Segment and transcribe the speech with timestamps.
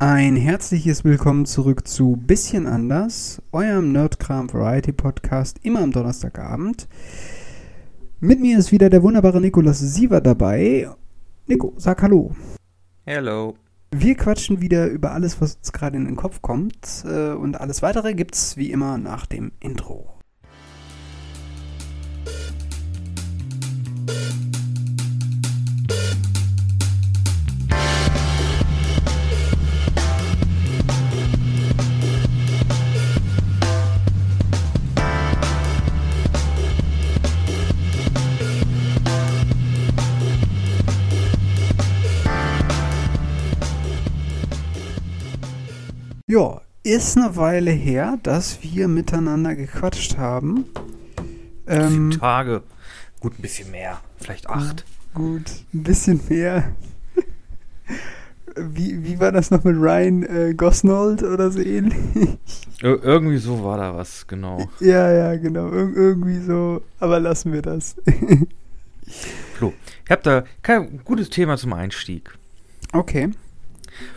[0.00, 6.86] Ein herzliches Willkommen zurück zu Bisschen anders, eurem Nerdkram Variety Podcast, immer am Donnerstagabend.
[8.20, 10.88] Mit mir ist wieder der wunderbare Nikolas Siever dabei.
[11.48, 12.30] Nico, sag Hallo.
[13.06, 13.56] Hello.
[13.90, 17.04] Wir quatschen wieder über alles, was uns gerade in den Kopf kommt.
[17.04, 20.17] äh, Und alles weitere gibt's wie immer nach dem Intro.
[46.88, 50.64] Ist eine Weile her, dass wir miteinander gequatscht haben.
[51.66, 52.62] Ähm, Tage.
[53.20, 54.00] Gut, ein bisschen mehr.
[54.16, 54.86] Vielleicht acht.
[55.12, 56.72] Gut, ein bisschen mehr.
[58.56, 61.96] Wie, wie war das noch mit Ryan äh, Gosnold oder so ähnlich?
[62.82, 64.68] Ir irgendwie so war da was, genau.
[64.80, 65.68] ja, ja, genau.
[65.68, 66.82] Ir irgendwie so.
[66.98, 67.94] Aber lassen wir das.
[69.54, 69.72] Flo,
[70.04, 72.36] ich hab da kein gutes Thema zum Einstieg.
[72.92, 73.30] okay.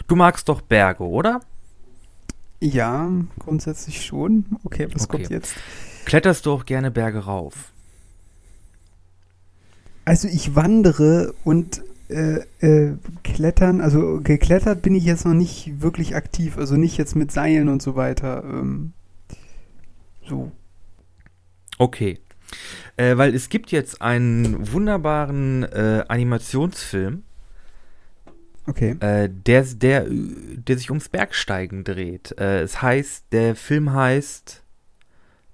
[0.07, 1.41] Du magst doch Berge, oder?
[2.61, 3.09] Ja,
[3.39, 4.45] grundsätzlich schon.
[4.63, 5.17] Okay, was Okay.
[5.17, 5.55] kommt jetzt?
[6.05, 7.71] Kletterst du auch gerne Berge rauf?
[10.05, 16.15] Also ich wandere und äh, äh, klettern, also geklettert bin ich jetzt noch nicht wirklich
[16.15, 18.43] aktiv, also nicht jetzt mit Seilen und so weiter.
[18.43, 18.93] Ähm,
[20.27, 20.51] so.
[21.77, 22.19] Okay.
[22.97, 27.23] Äh, weil es gibt jetzt einen wunderbaren äh, Animationsfilm,
[28.67, 28.95] Okay.
[28.99, 30.05] äh, der, der,
[30.67, 32.37] der sich ums Bergsteigen dreht.
[32.39, 34.63] Äh, es heißt, der Film heißt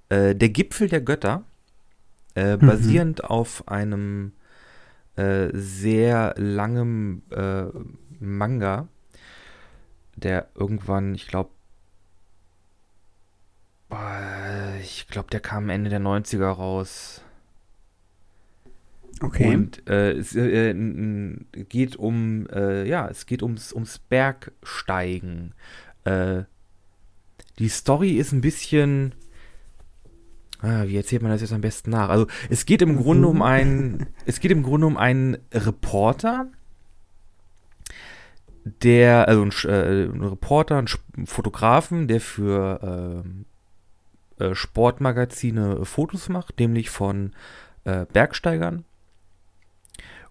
[0.09, 1.43] äh, Der Gipfel der Götter,
[2.35, 2.65] äh, Mhm.
[2.67, 4.33] basierend auf einem
[5.15, 7.63] äh, sehr langem äh,
[8.19, 8.87] Manga,
[10.15, 11.49] der irgendwann, ich glaube,
[14.81, 17.21] ich glaube, der kam Ende der 90er raus.
[19.21, 19.55] Okay.
[19.55, 20.73] Und äh, es äh,
[21.69, 25.53] geht um, äh, ja, es geht ums, ums Bergsteigen.
[26.03, 26.43] Äh,
[27.59, 29.15] die Story ist ein bisschen,
[30.59, 32.09] ah, wie erzählt man das jetzt am besten nach?
[32.09, 36.47] Also es geht im Grunde um einen, es geht im Grunde um einen Reporter,
[38.83, 43.45] der, also ein, äh, ein Reporter, ein Fotografen, der für ähm,
[44.39, 47.31] äh, Sportmagazine Fotos macht, nämlich von
[48.11, 48.83] Bergsteigern.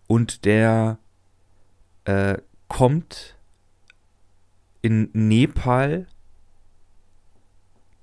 [0.07, 0.99] Und der
[2.05, 3.37] äh, kommt
[4.83, 6.07] in Nepal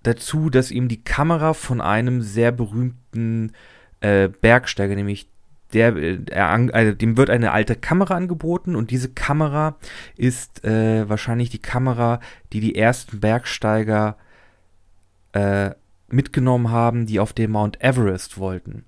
[0.03, 3.53] dazu, dass ihm die Kamera von einem sehr berühmten
[4.01, 5.29] äh, Bergsteiger, nämlich
[5.71, 9.77] der, äh, er, also dem wird eine alte Kamera angeboten und diese Kamera
[10.17, 12.19] ist äh, wahrscheinlich die Kamera,
[12.51, 14.17] die die ersten Bergsteiger
[15.31, 15.71] äh,
[16.09, 18.85] mitgenommen haben, die auf den Mount Everest wollten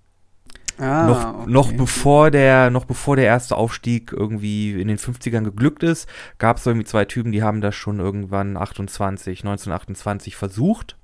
[0.77, 1.51] ah, noch, okay.
[1.51, 6.57] noch bevor der, noch bevor der erste Aufstieg irgendwie in den 50ern geglückt ist, gab
[6.57, 10.97] es irgendwie zwei Typen, die haben das schon irgendwann 28, 1928 versucht.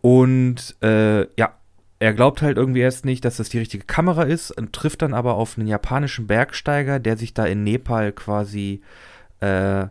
[0.00, 1.54] Und äh, ja,
[1.98, 5.14] er glaubt halt irgendwie erst nicht, dass das die richtige Kamera ist und trifft dann
[5.14, 8.82] aber auf einen japanischen Bergsteiger, der sich da in Nepal quasi
[9.40, 9.86] äh,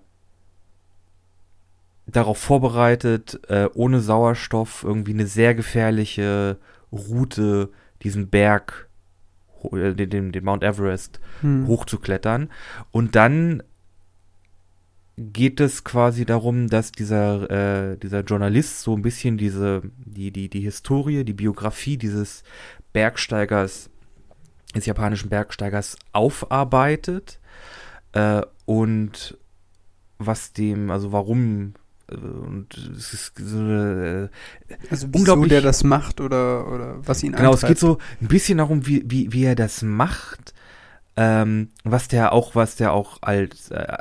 [2.05, 6.57] darauf vorbereitet, äh, ohne Sauerstoff irgendwie eine sehr gefährliche
[6.91, 7.69] Route
[8.03, 8.89] diesen Berg,
[9.71, 11.67] äh, den, den, Mount Everest, Hm.
[11.67, 12.49] hochzuklettern.
[12.91, 13.63] Und dann
[15.17, 17.49] geht es quasi darum, dass dieser,
[17.91, 22.43] äh, dieser Journalist so ein bisschen diese, die, die, die Historie, die Biografie dieses
[22.93, 23.89] Bergsteigers,
[24.75, 27.39] des japanischen Bergsteigers aufarbeitet
[28.11, 29.37] äh, und
[30.19, 31.73] was dem, also warum
[32.11, 34.29] und es ist so eine,
[34.69, 37.69] äh, Also unglaublich- der das macht oder, oder was ihn Genau, es antreibt.
[37.71, 40.53] geht so ein bisschen darum, wie, wie, wie er das macht,
[41.17, 43.97] ähm, was der auch, was der auch als äh,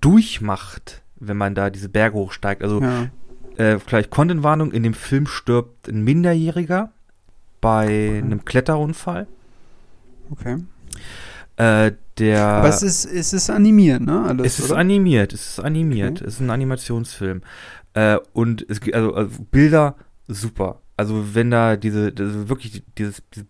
[0.00, 2.62] durchmacht, wenn man da diese Berge hochsteigt.
[2.62, 3.08] Also Ja.
[3.56, 6.90] äh, vielleicht Content-Warnung, in dem Film stirbt ein Minderjähriger
[7.60, 9.26] bei einem Kletterunfall.
[10.30, 10.58] Okay.
[11.56, 14.24] Äh, der Aber es ist, es ist animiert, ne?
[14.26, 14.80] Alles, es ist oder?
[14.80, 16.24] animiert, es ist animiert, Okay.
[16.26, 17.42] es ist ein Animationsfilm.
[17.94, 19.96] Äh, und es gibt, also, also Bilder,
[20.28, 20.80] super.
[20.96, 23.46] Also wenn da diese, also wirklich dieses, diese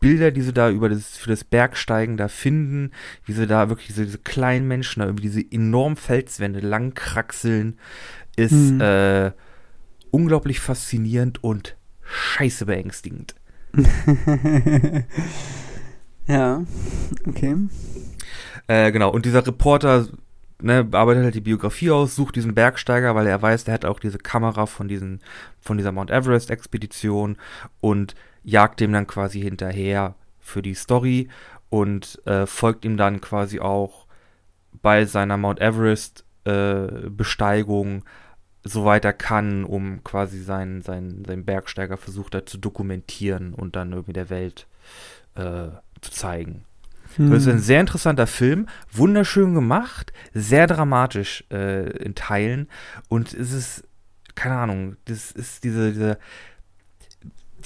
[0.00, 2.90] Bilder, die sie da über das, für das Bergsteigen da finden,
[3.24, 7.78] wie sie da wirklich diese, diese kleinen Menschen da über diese enormen Felswände lang kraxeln,
[8.36, 8.80] ist Mhm.
[8.80, 9.32] äh,
[10.10, 13.34] unglaublich faszinierend und scheiße beängstigend.
[16.26, 16.62] ja,
[17.26, 17.56] okay.
[18.66, 20.06] Äh, genau, und dieser Reporter
[20.60, 23.98] ne, arbeitet halt die Biografie aus, sucht diesen Bergsteiger, weil er weiß, der hat auch
[23.98, 25.20] diese Kamera von diesen,
[25.60, 27.36] von dieser Mount Everest Expedition
[27.80, 28.14] und
[28.44, 31.28] jagt dem dann quasi hinterher für die Story
[31.70, 34.06] und äh, folgt ihm dann quasi auch
[34.82, 37.10] bei seiner Mount Everest äh,
[38.64, 43.92] soweit er kann, um quasi seinen, seinen, seinen Bergsteiger versucht er zu dokumentieren und dann
[43.92, 44.66] irgendwie der Welt
[45.34, 45.68] äh,
[46.02, 46.64] zu zeigen.
[47.16, 47.30] Hm.
[47.30, 52.68] Das ist ein sehr interessanter Film, wunderschön gemacht, sehr dramatisch äh, in Teilen
[53.08, 53.84] und es ist,
[54.34, 56.18] keine Ahnung, das ist diese, diese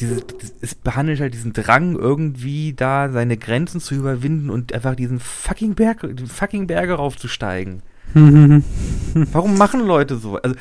[0.00, 0.23] diese,
[0.61, 5.75] es behandelt halt diesen Drang, irgendwie da seine Grenzen zu überwinden und einfach diesen fucking
[5.75, 7.83] Berg, den fucking Berge raufzusteigen.
[8.15, 10.37] Warum machen Leute so?
[10.37, 10.56] Also,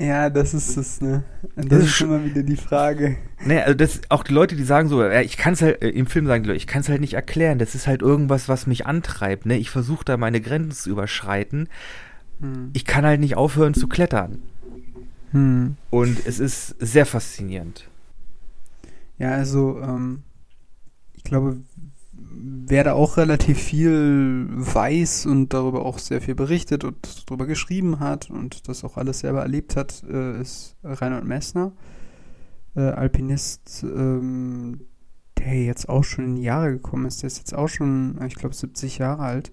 [0.00, 1.24] ja, das ist es, ne?
[1.56, 3.18] Das, das ist immer wieder die Frage.
[3.44, 5.90] Ne, also das, auch die Leute, die sagen so, ja, ich kann es halt, äh,
[5.90, 8.48] im Film sagen die Leute, ich kann es halt nicht erklären, das ist halt irgendwas,
[8.48, 9.58] was mich antreibt, ne?
[9.58, 11.68] Ich versuche da meine Grenzen zu überschreiten.
[12.40, 12.70] Hm.
[12.72, 14.40] Ich kann halt nicht aufhören zu klettern.
[15.32, 15.76] Hm.
[15.90, 17.86] Und es ist sehr faszinierend.
[19.18, 20.22] Ja, also, ähm,
[21.14, 21.58] ich glaube,
[22.32, 28.00] wer da auch relativ viel weiß und darüber auch sehr viel berichtet und darüber geschrieben
[28.00, 31.72] hat und das auch alles selber erlebt hat, äh, ist Reinhold Messner,
[32.76, 34.80] äh, Alpinist, ähm,
[35.38, 37.22] der jetzt auch schon in die Jahre gekommen ist.
[37.22, 39.52] Der ist jetzt auch schon, ich glaube, 70 Jahre alt.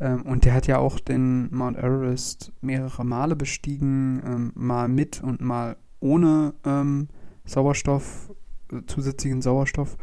[0.00, 5.22] Ähm, und der hat ja auch den Mount Everest mehrere Male bestiegen, ähm, mal mit
[5.22, 7.08] und mal ohne ähm,
[7.44, 8.30] Sauerstoff,
[8.72, 9.96] äh, zusätzlichen Sauerstoff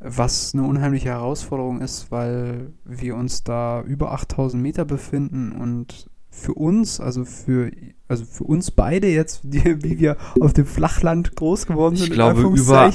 [0.00, 6.54] was eine unheimliche Herausforderung ist, weil wir uns da über 8000 Meter befinden und für
[6.54, 7.70] uns, also für,
[8.08, 12.12] also für uns beide jetzt, die, wie wir auf dem Flachland groß geworden sind, ich
[12.12, 12.90] glaube, über,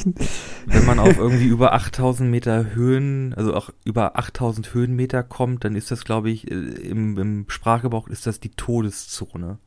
[0.66, 5.76] wenn man auf irgendwie über 8000 Meter Höhen, also auch über 8000 Höhenmeter kommt, dann
[5.76, 9.60] ist das, glaube ich, äh, im, im Sprachgebrauch ist das die Todeszone.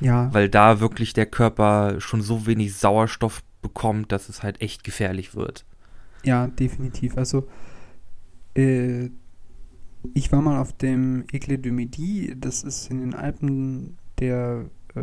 [0.00, 0.32] Ja.
[0.32, 5.34] Weil da wirklich der Körper schon so wenig Sauerstoff bekommt, dass es halt echt gefährlich
[5.34, 5.64] wird.
[6.24, 7.16] Ja, definitiv.
[7.16, 7.46] Also,
[8.56, 9.10] äh,
[10.12, 15.00] ich war mal auf dem Aigle du Midi, das ist in den Alpen der äh,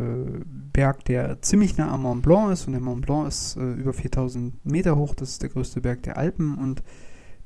[0.74, 2.68] Berg, der ziemlich nah am Mont Blanc ist.
[2.68, 6.04] Und der Mont Blanc ist äh, über 4000 Meter hoch, das ist der größte Berg
[6.04, 6.56] der Alpen.
[6.56, 6.84] Und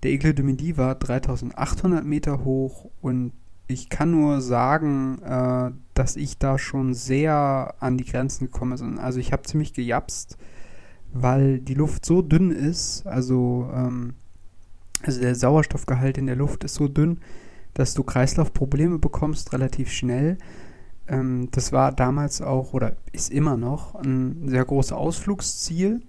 [0.04, 2.90] der Aigle du Midi war 3800 Meter hoch.
[3.02, 3.32] Und
[3.68, 9.00] ich kann nur sagen, äh, dass ich da schon sehr an die Grenzen gekommen bin.
[9.00, 10.38] Also ich habe ziemlich gejapst
[11.16, 14.14] weil die Luft so dünn ist, also, ähm,
[15.02, 17.20] also der Sauerstoffgehalt in der Luft ist so dünn,
[17.74, 20.38] dass du Kreislaufprobleme bekommst relativ schnell.
[21.08, 26.02] Ähm, das war damals auch oder ist immer noch ein sehr großes Ausflugsziel.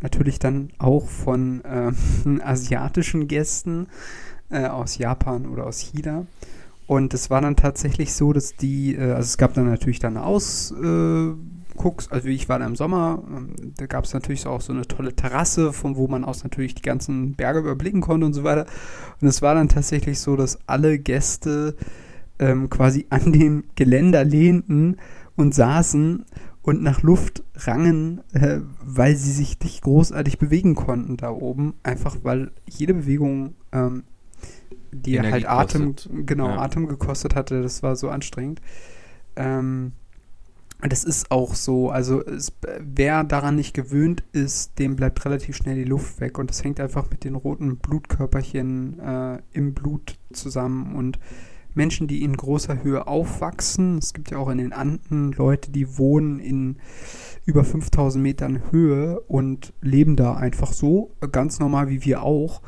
[0.00, 1.90] Natürlich dann auch von äh,
[2.42, 3.88] asiatischen Gästen
[4.50, 6.26] äh, aus Japan oder aus China.
[6.86, 10.16] Und es war dann tatsächlich so, dass die, äh, also es gab dann natürlich dann
[10.16, 11.32] eine Aus, äh,
[11.76, 14.86] guckst, also ich war da im Sommer, ähm, da gab es natürlich auch so eine
[14.86, 18.66] tolle Terrasse, von wo man aus natürlich die ganzen Berge überblicken konnte und so weiter.
[19.20, 21.76] Und es war dann tatsächlich so, dass alle Gäste
[22.38, 24.96] ähm, quasi an dem Geländer lehnten
[25.36, 26.24] und saßen
[26.62, 31.74] und nach Luft rangen, äh, weil sie sich nicht großartig bewegen konnten da oben.
[31.82, 34.02] Einfach weil jede Bewegung, ähm,
[34.90, 36.26] die Energie halt Atem, kostet.
[36.26, 36.58] genau, ja.
[36.58, 38.60] Atem gekostet hatte, das war so anstrengend.
[39.36, 39.92] Ähm,
[40.80, 41.90] das ist auch so.
[41.90, 46.38] Also es, wer daran nicht gewöhnt ist, dem bleibt relativ schnell die Luft weg.
[46.38, 50.94] Und das hängt einfach mit den roten Blutkörperchen äh, im Blut zusammen.
[50.94, 51.18] Und
[51.74, 55.98] Menschen, die in großer Höhe aufwachsen, es gibt ja auch in den Anden Leute, die
[55.98, 56.76] wohnen in
[57.44, 62.62] über 5000 Metern Höhe und leben da einfach so, ganz normal wie wir auch.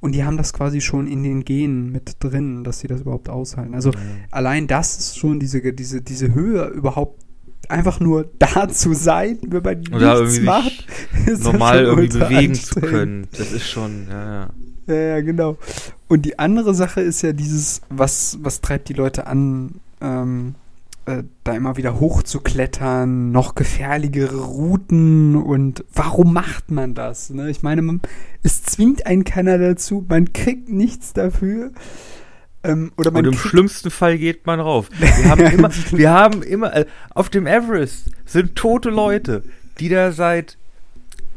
[0.00, 3.30] Und die haben das quasi schon in den Genen mit drin, dass sie das überhaupt
[3.30, 3.74] aushalten.
[3.74, 4.24] Also mhm.
[4.30, 7.23] allein das ist schon diese, diese, diese Höhe überhaupt
[7.70, 10.86] einfach nur da zu sein, wenn man Oder nichts macht.
[11.42, 13.28] normal irgendwie bewegen zu können.
[13.36, 14.48] Das ist schon, ja, ja.
[14.86, 15.56] Ja, ja, genau.
[16.08, 20.54] Und die andere Sache ist ja dieses, was, was treibt die Leute an, ähm,
[21.06, 27.30] äh, da immer wieder hochzuklettern, noch gefährlichere Routen und warum macht man das?
[27.30, 27.50] Ne?
[27.50, 28.00] Ich meine, man,
[28.42, 31.72] es zwingt einen keiner dazu, man kriegt nichts dafür.
[32.64, 34.88] Ähm, oder man Und im schlimmsten Fall geht man rauf.
[34.98, 39.44] Wir haben immer, wir haben immer, äh, auf dem Everest sind tote Leute,
[39.78, 40.56] die da seit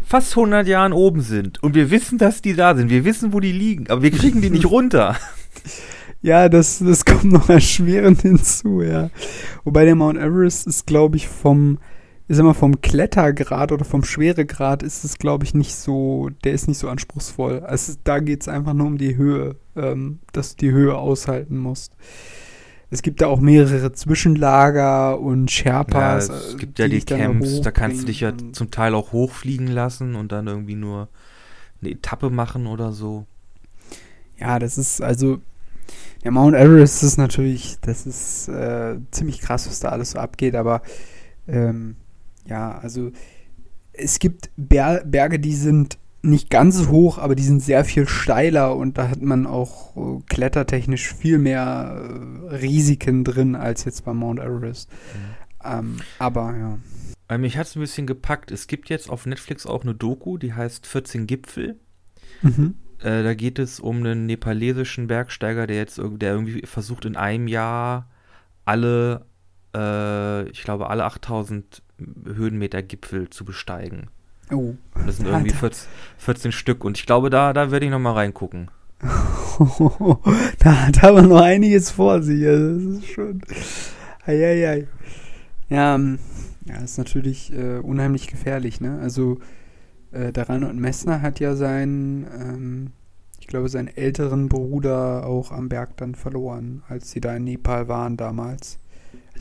[0.06, 1.62] fast 100 Jahren oben sind.
[1.62, 2.90] Und wir wissen, dass die da sind.
[2.90, 3.90] Wir wissen, wo die liegen.
[3.90, 5.16] Aber wir kriegen die nicht runter.
[6.24, 9.12] Ja, das, das kommt noch erschwerend hinzu, ja.
[9.64, 11.78] Wobei der Mount Everest ist, glaube ich, vom,
[12.30, 16.52] ich sag mal, vom Klettergrad oder vom Schweregrad ist es, glaube ich, nicht so, der
[16.52, 17.62] ist nicht so anspruchsvoll.
[17.62, 21.58] Also da geht es einfach nur um die Höhe, ähm, dass du die Höhe aushalten
[21.58, 21.94] musst.
[22.90, 26.28] es gibt da auch mehrere Zwischenlager und Sherpas.
[26.28, 28.72] Ja, es äh, gibt ja die dann da Camps, da kannst du dich ja zum
[28.72, 31.08] Teil auch hochfliegen lassen und dann irgendwie nur
[31.82, 33.26] eine Etappe machen oder so.
[34.38, 35.40] Ja, das ist also.
[36.24, 40.56] Ja, Mount Everest ist natürlich, das ist äh, ziemlich krass, was da alles so abgeht,
[40.56, 40.82] aber
[41.48, 41.96] ähm,
[42.48, 43.12] ja, also
[43.94, 48.08] es gibt Ber Berge, die sind nicht ganz so hoch, aber die sind sehr viel
[48.08, 52.02] steiler und da hat man auch äh, klettertechnisch viel mehr
[52.50, 54.90] äh, Risiken drin als jetzt bei Mount Everest.
[55.64, 56.78] Ähm, aber ja.
[57.28, 58.52] Weil mich hat es ein bisschen gepackt.
[58.52, 61.78] Es gibt jetzt auf Netflix auch eine Doku, die heißt 14 Gipfel.
[62.42, 62.76] Mhm.
[63.00, 67.16] Äh, da geht es um einen nepalesischen Bergsteiger, der jetzt irg- der irgendwie versucht in
[67.16, 68.10] einem Jahr
[68.66, 69.26] alle,
[69.76, 71.84] äh, ich glaube alle 8000
[72.26, 74.08] Höhenmeter Gipfel zu besteigen.
[74.52, 74.76] Oh.
[74.96, 75.88] Und das sind irgendwie 14,
[76.18, 76.84] 14 Stück.
[76.84, 78.70] Und ich glaube, da, da werde ich noch mal reingucken.
[80.60, 82.46] da hat aber noch einiges vor sich.
[82.48, 83.42] Also das ist schon.
[84.26, 84.88] Eieiei.
[85.70, 86.20] Ja, ähm,
[86.66, 89.00] ja, ist natürlich äh, unheimlich gefährlich, ne?
[89.02, 89.40] Also,
[90.12, 92.92] äh, der Reinhold Messner hat ja seinen, ähm,
[93.40, 97.88] ich glaube, seinen älteren Bruder auch am Berg dann verloren, als sie da in Nepal
[97.88, 98.80] waren damals.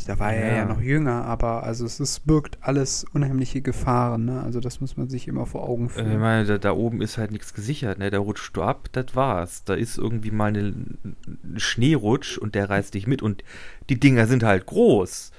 [0.05, 0.65] Da war er ja Ja.
[0.67, 4.43] noch jünger, aber also es ist, birgt alles unheimliche Gefahren, ne?
[4.43, 6.12] Also, das muss man sich immer vor Augen Äh, führen.
[6.12, 8.11] Ich meine, da, da oben ist halt nichts gesichert, ne?
[8.11, 9.65] Da rutschst du ab, das war's.
[9.65, 10.61] Da ist irgendwie mal eine,
[11.05, 11.17] ein
[11.57, 13.43] Schneerutsch und der reißt dich mit und
[13.88, 15.33] die Dinger sind halt groß.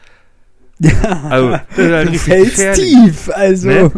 [0.80, 0.92] Ja,
[1.30, 3.68] Also, das ist halt du fällst tief, also.
[3.70, 3.92] Ne?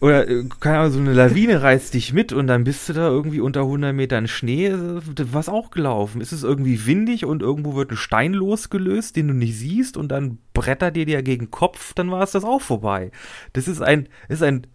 [0.00, 3.08] Oder, äh, keine Ahnung, so eine Lawine reißt dich mit und dann bist du da
[3.08, 4.72] irgendwie unter 100 Metern Schnee.
[4.74, 6.20] war's auch gelaufen.
[6.20, 10.08] Es ist irgendwie windig und irgendwo wird ein Stein losgelöst, den du nicht siehst und
[10.08, 13.10] dann brettert dir der gegen den Kopf, dann war es das auch vorbei.
[13.54, 14.66] Das ist ein, ist ein,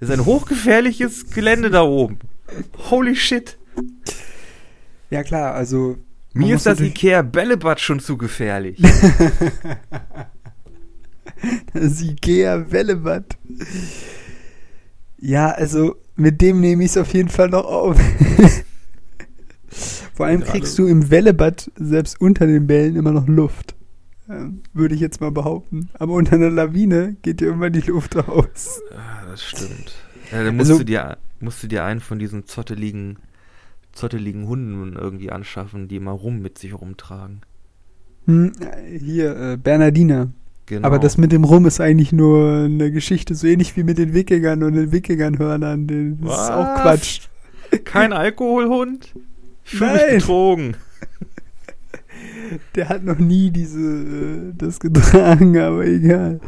[0.00, 2.18] ist ein hochgefährliches Gelände da oben.
[2.90, 3.56] Holy shit.
[5.10, 5.98] Ja klar, also
[6.32, 8.82] Mir ist das Ikea Bällebad schon zu gefährlich.
[11.72, 13.36] das Ikea Wellebad.
[15.24, 17.98] Ja, also mit dem nehme ich es auf jeden Fall noch auf.
[20.14, 23.74] Vor allem kriegst du im Wellebad selbst unter den Bällen immer noch Luft.
[24.28, 25.88] Ähm, Würde ich jetzt mal behaupten.
[25.94, 28.82] Aber unter einer Lawine geht dir immer die Luft raus.
[28.94, 29.94] Ah, das stimmt.
[30.30, 33.16] Ja, dann musst, Also- du dir, musst du dir einen von diesen zotteligen,
[33.92, 37.40] zotteligen Hunden irgendwie anschaffen, die mal rum mit sich rumtragen.
[38.26, 38.52] Hm,
[39.00, 40.32] hier, äh, Bernardiner.
[40.66, 40.86] Genau.
[40.86, 44.14] Aber das mit dem Rum ist eigentlich nur eine Geschichte, so ähnlich wie mit den
[44.14, 46.18] Wikingern und den Wikingernhörnern.
[46.22, 46.82] Das ist auch Was?
[46.82, 47.20] Quatsch.
[47.84, 49.14] Kein Alkoholhund?
[49.64, 50.18] Ich fühle mich Nein.
[50.18, 50.76] betrogen.
[52.74, 56.40] Der hat noch nie diese, äh, das getragen, aber egal.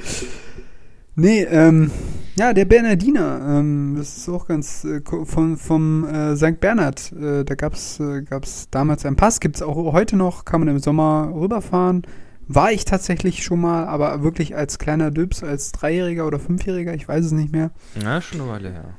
[1.14, 1.90] Nee, ähm,
[2.38, 6.61] ja, der Bernardiner, ähm, das ist auch ganz äh, von, vom äh, St.
[6.61, 7.12] Bernhard.
[7.12, 10.78] Äh, da gab's äh, gab's damals einen Pass, gibt's auch heute noch, kann man im
[10.78, 12.02] Sommer rüberfahren.
[12.49, 17.09] War ich tatsächlich schon mal, aber wirklich als kleiner Dübs, als Dreijähriger oder Fünfjähriger, ich
[17.09, 17.71] weiß es nicht mehr.
[18.00, 18.95] Na, schon eine Weile her.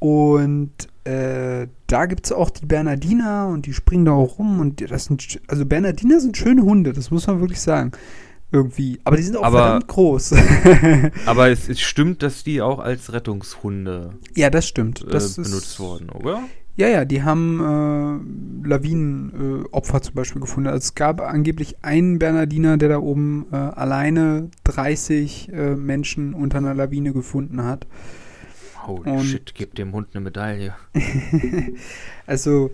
[0.00, 0.72] Und
[1.04, 5.06] äh, da gibt es auch die Bernardiner und die springen da auch rum und das
[5.06, 7.92] sind, also Bernardiner sind schöne Hunde, das muss man wirklich sagen.
[8.50, 8.98] Irgendwie.
[9.04, 10.32] Aber die sind auch Aber- verdammt groß.
[11.26, 15.02] Aber es, es stimmt, dass die auch als Rettungshunde ja, das stimmt.
[15.02, 16.42] äh, Das benutzt ist, wurden, oder?
[16.78, 17.58] Ja, ja, die haben
[18.64, 20.68] äh, Lawinenopfer äh, zum Beispiel gefunden.
[20.68, 26.58] Also es gab angeblich einen Bernardiner, der da oben äh, alleine 30 äh, Menschen unter
[26.58, 27.88] einer Lawine gefunden hat.
[28.86, 30.74] Holy Und- shit, gib dem Hund eine Medaille.
[32.26, 32.70] Also,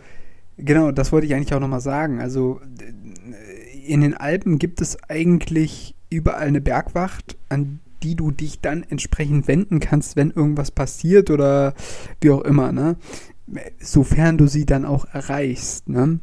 [0.58, 2.20] genau, das wollte ich eigentlich auch nochmal sagen.
[2.20, 8.60] Also, äh, in den Alpen gibt es eigentlich überall eine Bergwacht, an die du dich
[8.60, 11.72] dann entsprechend wenden kannst, wenn irgendwas passiert oder
[12.20, 12.96] wie auch immer, ne?
[13.78, 16.20] Sofern du sie dann auch erreichst, ne?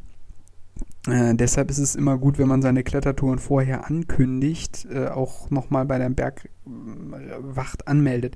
[1.07, 5.85] Äh, deshalb ist es immer gut, wenn man seine Klettertouren vorher ankündigt, äh, auch nochmal
[5.85, 8.35] bei der Bergwacht anmeldet.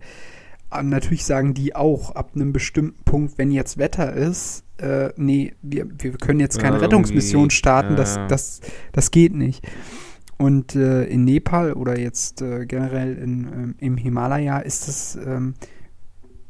[0.71, 5.53] Aber natürlich sagen die auch ab einem bestimmten Punkt, wenn jetzt Wetter ist, äh, nee,
[5.61, 8.61] wir, wir können jetzt keine Rettungsmission irgendwie, starten, das, das,
[8.91, 9.65] das geht nicht.
[10.37, 15.17] Und äh, in Nepal oder jetzt äh, generell in, ähm, im Himalaya ist das,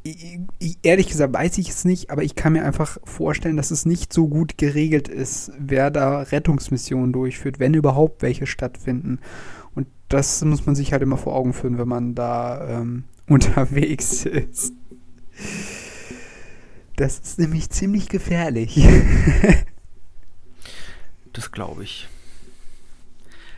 [0.05, 3.57] ähm, i- i- ehrlich gesagt weiß ich es nicht, aber ich kann mir einfach vorstellen,
[3.57, 9.19] dass es nicht so gut geregelt ist, wer da Rettungsmissionen durchführt, wenn überhaupt welche stattfinden.
[9.73, 14.25] Und das muss man sich halt immer vor Augen führen, wenn man da ähm, unterwegs
[14.25, 14.73] ist.
[16.95, 18.87] Das ist nämlich ziemlich gefährlich.
[21.33, 22.07] Das glaube ich.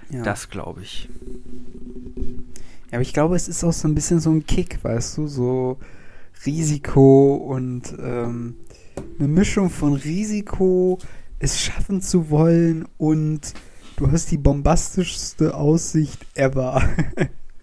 [0.10, 0.24] ja.
[0.24, 1.10] Das glaube ich.
[2.88, 5.28] Ja, aber ich glaube, es ist auch so ein bisschen so ein Kick, weißt du,
[5.28, 5.78] so
[6.46, 8.56] Risiko und ähm,
[9.20, 11.00] eine Mischung von Risiko,
[11.40, 13.54] es schaffen zu wollen und
[13.98, 16.88] Du hast die bombastischste Aussicht ever.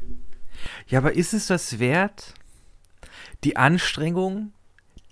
[0.88, 2.34] ja, aber ist es das wert?
[3.44, 4.52] Die Anstrengung,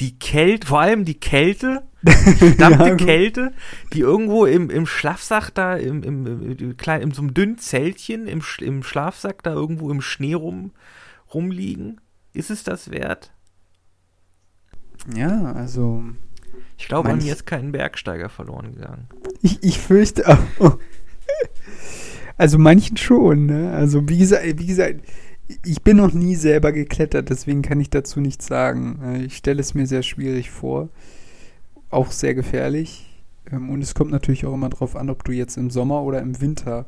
[0.00, 3.52] die Kälte, vor allem die Kälte, die verdammte ja, Kälte,
[3.92, 8.26] die irgendwo im, im Schlafsack da, im, im, im, klein, in so einem dünnen Zeltchen
[8.26, 10.72] im, im Schlafsack da irgendwo im Schnee rum,
[11.32, 12.00] rumliegen.
[12.32, 13.32] Ist es das wert?
[15.14, 16.02] Ja, also.
[16.78, 19.08] Ich glaube, an mir ist kein Bergsteiger verloren gegangen.
[19.40, 20.78] Ich, ich fürchte auch.
[22.36, 23.72] Also manchen schon, ne?
[23.72, 25.00] Also wie gesagt, wie gesagt,
[25.64, 29.00] ich bin noch nie selber geklettert, deswegen kann ich dazu nichts sagen.
[29.04, 30.88] Äh, ich stelle es mir sehr schwierig vor.
[31.90, 33.22] Auch sehr gefährlich.
[33.50, 36.20] Ähm, und es kommt natürlich auch immer darauf an, ob du jetzt im Sommer oder
[36.20, 36.86] im Winter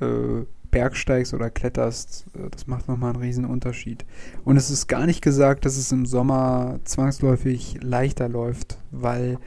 [0.00, 2.26] äh, bergsteigst oder kletterst.
[2.34, 4.04] Äh, das macht nochmal einen riesen Unterschied.
[4.44, 9.38] Und es ist gar nicht gesagt, dass es im Sommer zwangsläufig leichter läuft, weil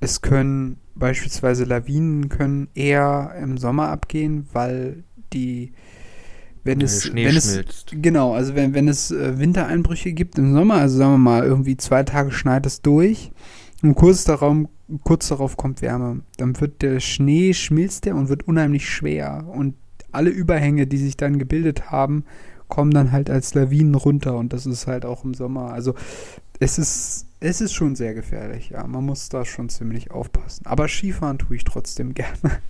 [0.00, 5.72] es können beispielsweise Lawinen können eher im Sommer abgehen, weil die
[6.64, 7.92] wenn es, Schnee wenn schmilzt.
[7.92, 11.44] es genau, also wenn, wenn es äh, Wintereinbrüche gibt im Sommer, also sagen wir mal,
[11.44, 13.30] irgendwie zwei Tage schneit es durch
[13.82, 14.56] und kurz darauf,
[15.04, 19.74] kurz darauf kommt Wärme, dann wird der Schnee schmilzt der und wird unheimlich schwer und
[20.12, 22.24] alle Überhänge, die sich dann gebildet haben,
[22.68, 25.72] kommen dann halt als Lawinen runter und das ist halt auch im Sommer.
[25.72, 25.94] Also
[26.58, 28.86] es ist, es ist schon sehr gefährlich, ja.
[28.86, 30.66] Man muss da schon ziemlich aufpassen.
[30.66, 32.60] Aber Skifahren tue ich trotzdem gerne.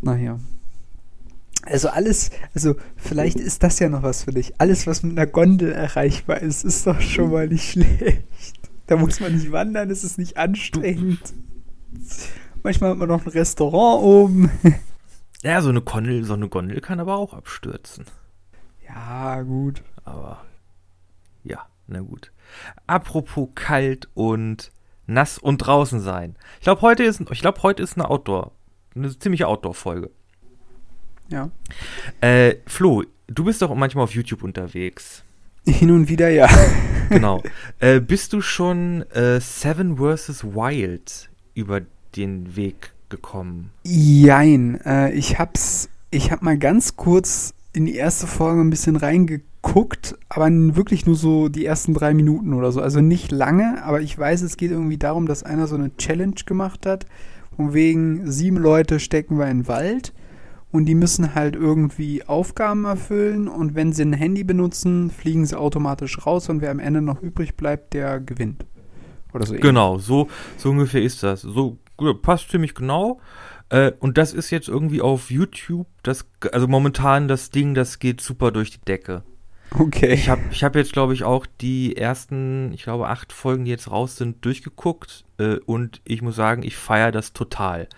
[0.00, 0.38] naja.
[1.62, 4.54] Also alles, also vielleicht ist das ja noch was für dich.
[4.58, 8.24] Alles, was mit einer Gondel erreichbar ist, ist doch schon mal nicht schlecht.
[8.86, 11.34] Da muss man nicht wandern, es ist nicht anstrengend.
[12.62, 14.50] Manchmal hat man noch ein Restaurant oben.
[15.42, 18.04] Ja, so eine Gondel, so eine Gondel kann aber auch abstürzen.
[18.86, 19.82] Ja, gut.
[20.04, 20.44] Aber
[21.44, 22.30] ja, na gut.
[22.86, 24.70] Apropos kalt und
[25.06, 26.36] nass und draußen sein.
[26.58, 28.52] Ich glaube, heute ist, ich glaube, heute ist eine Outdoor,
[28.94, 30.10] eine ziemliche Outdoor-Folge.
[31.30, 31.50] Ja.
[32.20, 35.24] Äh, Flo, du bist doch manchmal auf YouTube unterwegs.
[35.64, 36.48] Hin und wieder, ja.
[37.08, 37.42] genau.
[37.78, 40.44] Äh, bist du schon äh, Seven vs.
[40.44, 41.80] Wild über
[42.16, 43.70] den Weg gekommen?
[43.84, 44.80] Jein.
[44.84, 50.16] Äh, ich hab's, ich hab mal ganz kurz in die erste Folge ein bisschen reingeguckt,
[50.28, 52.80] aber wirklich nur so die ersten drei Minuten oder so.
[52.80, 56.34] Also nicht lange, aber ich weiß, es geht irgendwie darum, dass einer so eine Challenge
[56.46, 57.06] gemacht hat.
[57.54, 60.12] Von wegen sieben Leute stecken wir in den Wald
[60.72, 65.58] und die müssen halt irgendwie Aufgaben erfüllen und wenn sie ein Handy benutzen, fliegen sie
[65.58, 68.64] automatisch raus und wer am Ende noch übrig bleibt, der gewinnt.
[69.32, 69.54] Oder so.
[69.54, 71.42] Genau, so, so ungefähr ist das.
[71.42, 71.76] So
[72.22, 73.20] passt ziemlich genau.
[73.70, 78.20] Äh, und das ist jetzt irgendwie auf YouTube, das, also momentan das Ding, das geht
[78.20, 79.22] super durch die Decke.
[79.78, 80.12] Okay.
[80.12, 83.70] Ich habe ich hab jetzt, glaube ich, auch die ersten, ich glaube, acht Folgen, die
[83.70, 85.24] jetzt raus sind, durchgeguckt.
[85.38, 87.88] Äh, und ich muss sagen, ich feiere das total.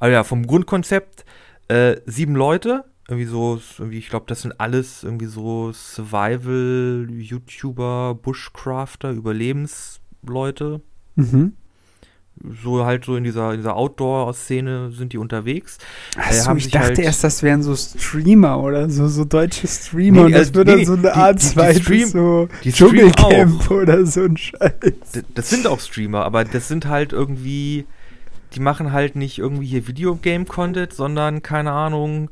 [0.00, 1.24] Also ja, vom Grundkonzept
[1.68, 9.10] äh, sieben Leute, irgendwie so, irgendwie, ich glaube, das sind alles irgendwie so Survival-YouTuber, Bushcrafter,
[9.10, 10.80] Überlebensleute.
[11.14, 11.54] Mhm.
[12.62, 15.78] So halt so in dieser, dieser Outdoor-Szene sind die unterwegs.
[16.16, 20.20] Achso, äh, ich dachte halt erst, das wären so Streamer oder so, so deutsche Streamer
[20.20, 24.06] nee, und das also, wird nee, dann so eine Art zweites so die Dschungelcamp oder
[24.06, 24.72] so ein Scheiß.
[25.34, 27.84] Das sind auch Streamer, aber das sind halt irgendwie
[28.54, 32.30] die machen halt nicht irgendwie hier Videogame-Content, sondern, keine Ahnung,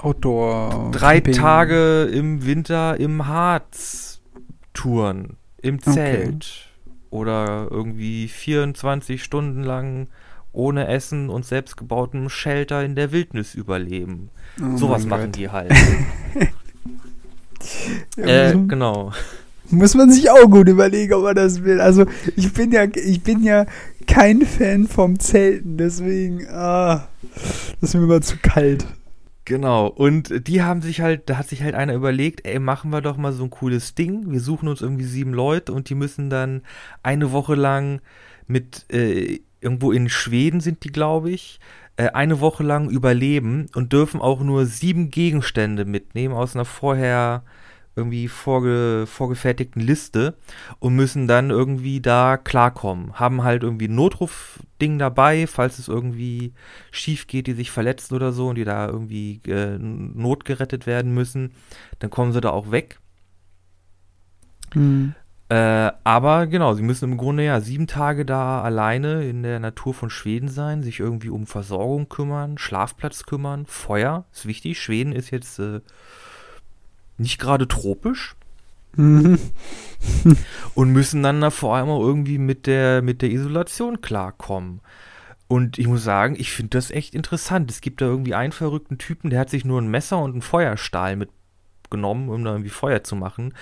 [0.00, 0.90] Outdoor.
[0.92, 1.34] Drei Camping.
[1.34, 4.20] Tage im Winter im Harz
[4.74, 6.44] touren, im Zelt.
[6.44, 6.65] Okay.
[7.10, 10.08] Oder irgendwie 24 Stunden lang
[10.52, 14.30] ohne Essen und selbstgebautem Shelter in der Wildnis überleben.
[14.60, 15.36] Oh Sowas machen Gott.
[15.36, 15.70] die halt.
[18.16, 19.12] ja, äh, genau.
[19.70, 21.80] Muss man sich auch gut überlegen, ob man das will.
[21.80, 23.66] Also ich bin ja, ich bin ja
[24.06, 27.08] kein Fan vom Zelten, deswegen, ah,
[27.80, 28.86] das ist mir immer zu kalt.
[29.48, 33.00] Genau, und die haben sich halt, da hat sich halt einer überlegt, ey, machen wir
[33.00, 34.32] doch mal so ein cooles Ding.
[34.32, 36.62] Wir suchen uns irgendwie sieben Leute und die müssen dann
[37.04, 38.00] eine Woche lang
[38.48, 41.60] mit, äh, irgendwo in Schweden sind die, glaube ich,
[41.96, 47.44] äh, eine Woche lang überleben und dürfen auch nur sieben Gegenstände mitnehmen aus einer vorher
[47.96, 50.36] irgendwie vorge vorgefertigten Liste
[50.78, 53.14] und müssen dann irgendwie da klarkommen.
[53.14, 56.52] Haben halt irgendwie ein Notrufding dabei, falls es irgendwie
[56.90, 61.52] schief geht, die sich verletzen oder so und die da irgendwie äh, notgerettet werden müssen.
[61.98, 63.00] Dann kommen sie da auch weg.
[64.74, 65.14] Mhm.
[65.48, 69.94] Äh, aber genau, sie müssen im Grunde ja sieben Tage da alleine in der Natur
[69.94, 74.80] von Schweden sein, sich irgendwie um Versorgung kümmern, Schlafplatz kümmern, Feuer ist wichtig.
[74.80, 75.80] Schweden ist jetzt äh,
[77.18, 78.36] nicht gerade tropisch.
[78.96, 79.38] Mhm.
[80.74, 84.80] und müssen dann da vor allem auch irgendwie mit der, mit der Isolation klarkommen.
[85.48, 87.70] Und ich muss sagen, ich finde das echt interessant.
[87.70, 90.42] Es gibt da irgendwie einen verrückten Typen, der hat sich nur ein Messer und einen
[90.42, 93.54] Feuerstahl mitgenommen, um da irgendwie Feuer zu machen.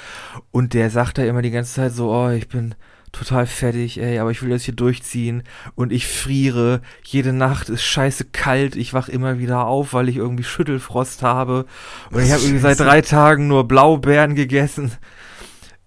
[0.51, 2.75] Und der sagt da immer die ganze Zeit so, oh, ich bin
[3.15, 5.43] total fertig, ey, aber ich will das hier durchziehen
[5.75, 6.83] und ich friere.
[7.03, 8.77] Jede Nacht ist scheiße kalt.
[8.77, 11.67] Ich wach immer wieder auf, weil ich irgendwie Schüttelfrost habe.
[12.11, 14.93] Und ich habe irgendwie seit drei Tagen nur Blaubeeren gegessen.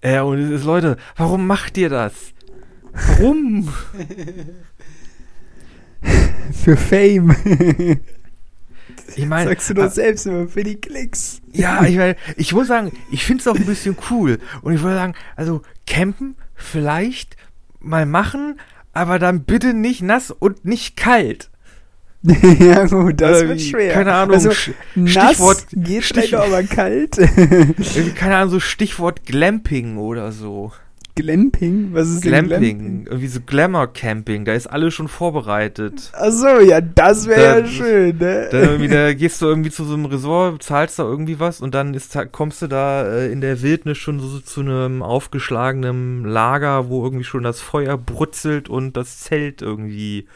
[0.02, 2.14] Äh, und es ist, Leute, warum macht ihr das?
[2.94, 3.74] Warum?
[6.64, 7.36] Für Fame.
[9.16, 11.42] Ich meine, Sagst du doch selbst immer, für die Klicks.
[11.52, 14.40] ja, ich meine, ich muss sagen, ich finde es auch ein bisschen cool.
[14.62, 17.38] Und ich würde sagen, also campen vielleicht
[17.80, 18.60] mal machen,
[18.92, 21.50] aber dann bitte nicht nass und nicht kalt.
[22.24, 23.94] ja gut, das wird schwer.
[23.94, 27.16] Keine Ahnung, Also, Stichwort, geht Stich- aber kalt.
[28.16, 30.72] keine Ahnung, so Stichwort Glamping oder so.
[31.18, 31.90] Glamping?
[31.94, 36.12] Was ist denn Glamping, irgendwie so Glamour Camping, da ist alles schon vorbereitet.
[36.14, 38.48] Achso, ja, das wäre ja schön, ne?
[38.52, 41.94] Da, da gehst du irgendwie zu so einem Resort, zahlst da irgendwie was und dann
[41.94, 47.04] ist, kommst du da äh, in der Wildnis schon so zu einem aufgeschlagenen Lager, wo
[47.04, 50.28] irgendwie schon das Feuer brutzelt und das Zelt irgendwie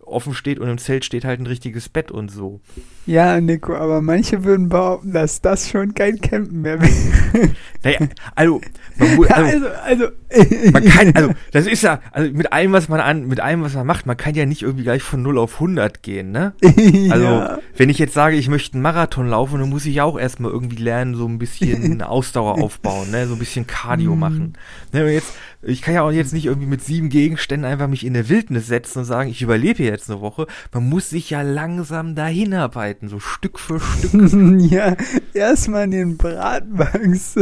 [0.00, 2.60] offen steht und im Zelt steht halt ein richtiges Bett und so.
[3.06, 6.90] Ja, Nico, aber manche würden behaupten, dass das schon kein Campen mehr wäre.
[7.84, 7.98] Naja,
[8.34, 8.60] also,
[8.96, 12.88] man, mu- also, also, also, man kann, also, das ist ja, also mit allem, was
[12.88, 15.38] man an, mit allem, was man macht, man kann ja nicht irgendwie gleich von 0
[15.38, 16.54] auf 100 gehen, ne?
[17.10, 17.58] Also, ja.
[17.76, 20.50] wenn ich jetzt sage, ich möchte einen Marathon laufen, dann muss ich ja auch erstmal
[20.50, 23.28] irgendwie lernen, so ein bisschen Ausdauer aufbauen, ne?
[23.28, 24.20] So ein bisschen Cardio Mhm.
[24.20, 24.52] machen.
[24.92, 25.12] Ne?
[25.12, 28.28] Jetzt, ich kann ja auch jetzt nicht irgendwie mit sieben Gegenständen einfach mich in der
[28.28, 30.46] Wildnis setzen und sagen, ich überlebe hier jetzt eine Woche.
[30.72, 34.12] Man muss sich ja langsam dahin arbeiten, so Stück für Stück.
[34.70, 34.96] ja,
[35.34, 37.36] erstmal den Bratwachs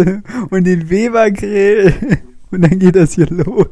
[0.50, 2.18] und den Webergrill
[2.50, 3.66] und dann geht das hier los.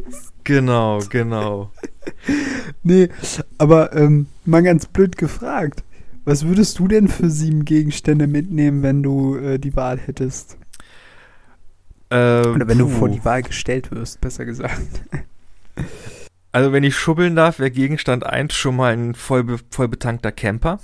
[0.44, 1.70] genau, genau.
[2.84, 3.10] Nee,
[3.58, 5.84] aber ähm, mal ganz blöd gefragt.
[6.24, 10.56] Was würdest du denn für sieben Gegenstände mitnehmen, wenn du äh, die Wahl hättest?
[12.10, 12.98] Ähm, Oder wenn du puh.
[12.98, 15.02] vor die Wahl gestellt wirst, besser gesagt.
[16.52, 20.78] Also wenn ich schubbeln darf, wäre Gegenstand 1 schon mal ein voll, voll betankter Camper.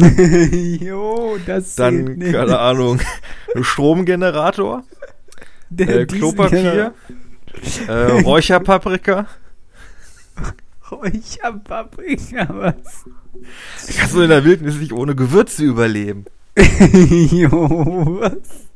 [0.80, 2.32] jo, das Dann, nicht.
[2.32, 3.00] keine Ahnung,
[3.54, 4.84] ein Stromgenerator.
[5.76, 6.94] Äh, Klopapier,
[7.88, 9.26] äh, Räucherpaprika.
[10.90, 13.04] Räucherpaprika, was?
[13.96, 16.24] Kannst du in der Wildnis nicht ohne Gewürze überleben?
[16.56, 18.66] jo, was?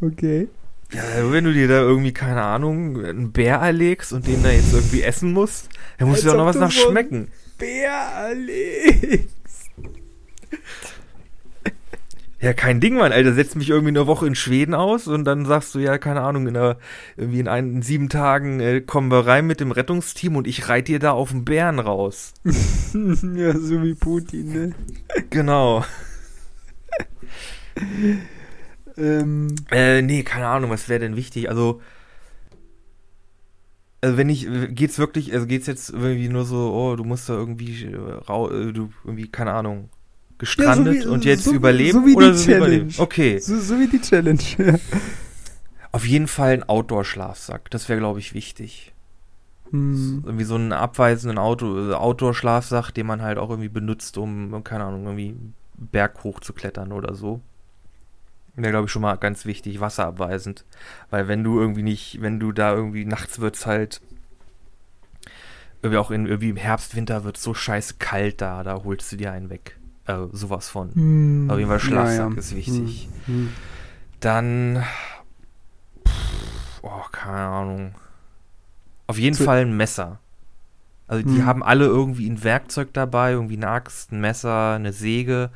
[0.00, 0.48] Okay.
[0.92, 1.02] Ja,
[1.32, 5.02] wenn du dir da irgendwie, keine Ahnung, einen Bär erlegst und den da jetzt irgendwie
[5.02, 7.28] essen musst, dann muss Als dir auch noch was du nach so ein- schmecken.
[12.42, 13.34] Ja, kein Ding, Mann, Alter.
[13.34, 16.46] Setz mich irgendwie eine Woche in Schweden aus und dann sagst du, ja, keine Ahnung,
[16.46, 16.78] in, einer,
[17.18, 20.66] irgendwie in, ein, in sieben Tagen äh, kommen wir rein mit dem Rettungsteam und ich
[20.68, 22.32] reite dir da auf den Bären raus.
[22.44, 24.74] ja, so wie Putin, ne?
[25.28, 25.84] Genau.
[28.96, 31.48] Ähm, Äh, nee, keine Ahnung, was wäre denn wichtig?
[31.48, 31.80] Also,
[34.02, 37.34] also wenn ich, geht's wirklich, also geht's jetzt irgendwie nur so, oh, du musst da
[37.34, 39.90] irgendwie, äh, äh, du, irgendwie, keine Ahnung,
[40.40, 42.00] gestrandet wie- und jetzt so- überleben?
[42.00, 42.66] so wie die oder so Challenge.
[42.76, 42.94] überleben?
[42.98, 43.38] Okay.
[43.38, 44.40] so, so wie die Challenge.
[44.58, 44.74] Ja.
[45.92, 48.92] Auf jeden Fall ein Outdoor-Schlafsack, das wäre, glaube ich, wichtig.
[49.70, 50.22] Hm.
[50.24, 54.84] Irgendwie so einen abweisenden Auto, äh, Outdoor-Schlafsack, den man halt auch irgendwie benutzt, um, keine
[54.84, 55.34] Ahnung, irgendwie
[55.76, 57.40] Berg hoch zu klettern oder so.
[58.54, 60.64] Wäre, glaube ich, schon mal ganz wichtig, wasserabweisend.
[61.10, 64.00] Weil wenn du irgendwie nicht, wenn du da irgendwie nachts wird's halt,
[65.82, 69.16] irgendwie auch in, irgendwie im Herbst, Winter wird so scheiße kalt da, da holst du
[69.16, 69.76] dir einen weg.
[70.10, 70.94] Äh, sowas von.
[70.94, 71.48] Hm.
[71.50, 72.36] Auf jeden Fall Schlafsack Ja, ja.
[72.38, 73.08] ist wichtig.
[73.26, 73.34] Hm.
[73.34, 73.48] Hm.
[74.20, 74.84] Dann,
[76.06, 77.94] pff, oh, keine Ahnung.
[79.06, 80.18] Auf jeden So- Fall ein Messer.
[81.08, 81.46] Also die Hm.
[81.46, 85.50] haben alle irgendwie ein Werkzeug dabei, irgendwie eine Axt, ein Messer, eine Säge,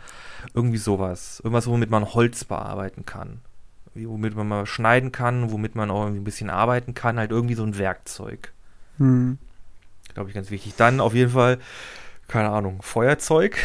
[0.53, 1.41] irgendwie sowas.
[1.45, 3.41] Irgendwas, womit man Holz bearbeiten kann.
[3.95, 7.55] Womit man mal schneiden kann, womit man auch irgendwie ein bisschen arbeiten kann, halt irgendwie
[7.55, 8.53] so ein Werkzeug.
[8.99, 9.39] Hm.
[10.13, 10.75] Glaube ich ganz wichtig.
[10.77, 11.59] Dann auf jeden Fall,
[12.27, 13.57] keine Ahnung, Feuerzeug.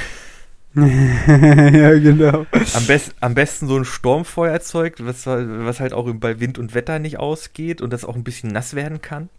[0.75, 2.45] ja, genau.
[2.73, 6.99] Am, best, am besten so ein Sturmfeuerzeug, was, was halt auch bei Wind und Wetter
[6.99, 9.29] nicht ausgeht und das auch ein bisschen nass werden kann.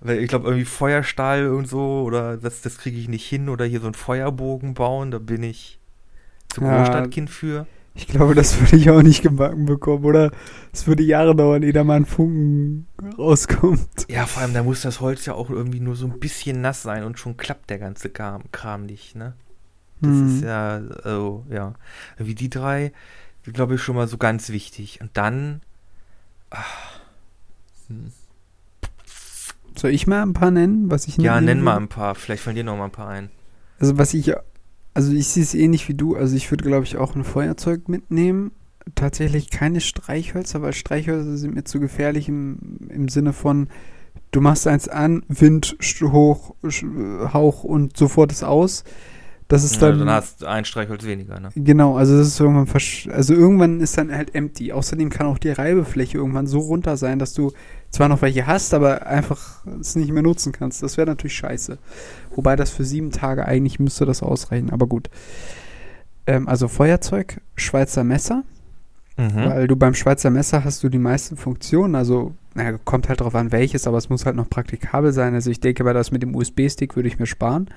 [0.00, 3.64] Weil ich glaube, irgendwie Feuerstahl und so, oder das, das kriege ich nicht hin, oder
[3.64, 5.78] hier so einen Feuerbogen bauen, da bin ich
[6.48, 6.78] zu Ja.
[6.78, 7.66] Großstadtkind für.
[7.94, 10.30] Ich glaube, das würde ich auch nicht gebacken bekommen, oder?
[10.72, 12.86] Es würde Jahre dauern, ehe da mal ein Funken
[13.18, 14.06] rauskommt.
[14.08, 16.82] Ja, vor allem, da muss das Holz ja auch irgendwie nur so ein bisschen nass
[16.82, 19.34] sein und schon klappt der ganze Kram, Kram nicht, ne?
[20.00, 20.36] Das Hm.
[20.36, 21.74] ist ja, oh, ja.
[22.18, 22.92] Wie die drei,
[23.44, 25.00] glaube ich, schon mal so ganz wichtig.
[25.00, 25.60] Und dann,
[27.88, 28.12] hm.
[29.76, 32.14] Soll ich mal ein paar nennen, was ich Ja, nenn mal ein paar.
[32.16, 33.30] Vielleicht fallen dir noch mal ein paar ein.
[33.78, 34.34] Also was ich,
[34.92, 36.16] also ich sehe es ähnlich wie du.
[36.16, 38.50] Also ich würde, glaube ich, auch ein Feuerzeug mitnehmen.
[38.96, 42.58] Tatsächlich keine Streichhölzer, weil Streichhölzer sind mir zu gefährlich im,
[42.88, 43.68] im Sinne von,
[44.32, 46.54] du machst eins an, Wind, hoch,
[47.32, 48.82] Hauch und sofort ist aus.
[49.48, 51.48] Das ist Ja, dann, dann hast du ein Streichholz weniger, ne?
[51.54, 54.72] genau, also das ist irgendwann, versch also irgendwann ist dann halt empty.
[54.72, 57.52] Außerdem kann auch die Reibefläche irgendwann so runter sein, dass du
[57.90, 60.82] zwar noch welche hast, aber einfach es nicht mehr nutzen kannst.
[60.82, 61.78] Das wäre natürlich scheiße.
[62.34, 65.08] Wobei das für sieben Tage eigentlich müsste das ausreichen, aber gut.
[66.26, 68.44] Ähm, also Feuerzeug, Schweizer Messer,
[69.16, 69.34] Mhm.
[69.34, 71.94] weil du beim Schweizer Messer hast du die meisten Funktionen.
[71.96, 75.34] Also, naja, kommt halt drauf an, welches, aber es muss halt noch praktikabel sein.
[75.34, 77.68] Also ich denke, bei das mit dem USB-Stick würde ich mir sparen.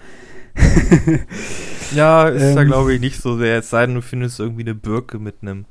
[1.95, 2.67] Ja, ist da Ähm.
[2.67, 3.59] glaube ich nicht so sehr.
[3.59, 5.65] Es sei denn, du findest irgendwie eine Birke mit einem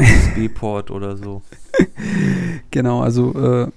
[0.00, 1.42] USB-Port oder so.
[2.70, 3.70] Genau, also äh,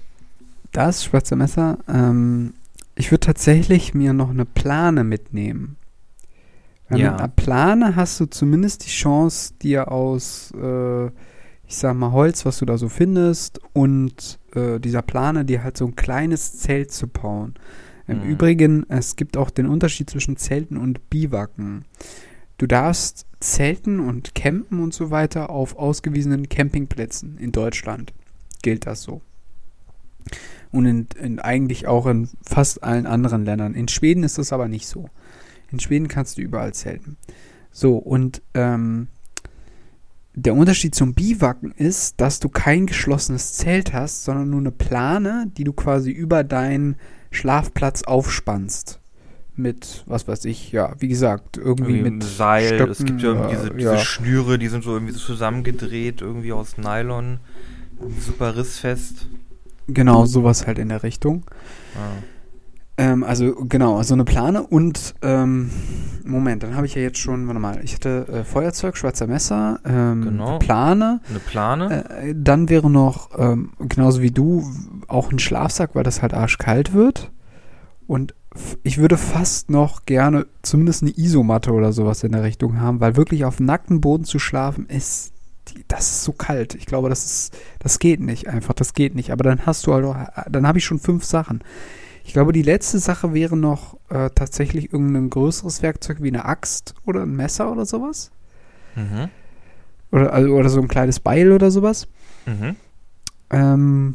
[0.72, 1.78] das Schweizer Messer.
[1.88, 2.54] Ähm,
[2.94, 5.76] ich würde tatsächlich mir noch eine Plane mitnehmen.
[6.88, 7.10] Weil Ja.
[7.12, 11.10] mit einer Plane hast du zumindest die Chance, dir aus, äh,
[11.70, 15.76] ich sag mal, Holz, was du da so findest, und äh, dieser Plane dir halt
[15.76, 17.54] so ein kleines Zelt zu bauen.
[18.08, 18.28] Im Mhm.
[18.28, 21.84] Übrigen, es gibt auch den Unterschied zwischen Zelten und Biwaken.
[22.58, 28.12] Du darfst zelten und campen und so weiter auf ausgewiesenen Campingplätzen in Deutschland.
[28.62, 29.20] Gilt das so.
[30.72, 33.74] Und in, in eigentlich auch in fast allen anderen Ländern.
[33.74, 35.08] In Schweden ist das aber nicht so.
[35.70, 37.16] In Schweden kannst du überall zelten.
[37.70, 39.06] So, und ähm,
[40.34, 45.50] der Unterschied zum Biwaken ist, dass du kein geschlossenes Zelt hast, sondern nur eine Plane,
[45.56, 46.96] die du quasi über deinen
[47.30, 49.00] Schlafplatz aufspannst.
[49.56, 52.66] Mit, was weiß ich, ja, wie gesagt, irgendwie, Irgendwie mit Seil.
[52.66, 53.98] Stöcken, es gibt ja irgendwie diese, äh, diese ja.
[53.98, 57.40] Schnüre, die sind so irgendwie so zusammengedreht, irgendwie aus Nylon.
[58.18, 59.26] Super rissfest.
[59.88, 61.44] Genau, sowas halt in der Richtung.
[61.96, 62.22] Ah.
[63.00, 65.70] Ähm, also genau, so eine Plane und ähm,
[66.24, 69.80] Moment, dann habe ich ja jetzt schon, warte mal, ich hatte äh, Feuerzeug, Schweizer Messer,
[69.86, 70.58] ähm, Genau.
[70.58, 72.04] Plane, Eine Plane.
[72.10, 74.64] äh, dann wäre noch, ähm, genauso wie du,
[75.08, 77.30] auch ein Schlafsack, weil das halt arschkalt wird.
[78.06, 78.34] Und
[78.82, 83.16] ich würde fast noch gerne zumindest eine Isomatte oder sowas in der Richtung haben, weil
[83.16, 85.32] wirklich auf nacktem Boden zu schlafen ist,
[85.88, 86.74] das ist so kalt.
[86.74, 89.30] Ich glaube, das ist, das geht nicht einfach, das geht nicht.
[89.30, 90.16] Aber dann hast du halt, auch,
[90.50, 91.60] dann habe ich schon fünf Sachen.
[92.24, 96.94] Ich glaube, die letzte Sache wäre noch äh, tatsächlich irgendein größeres Werkzeug wie eine Axt
[97.04, 98.30] oder ein Messer oder sowas.
[98.94, 99.28] Mhm.
[100.12, 102.08] Oder, also, oder so ein kleines Beil oder sowas.
[102.46, 102.76] Mhm.
[103.50, 104.14] Ähm,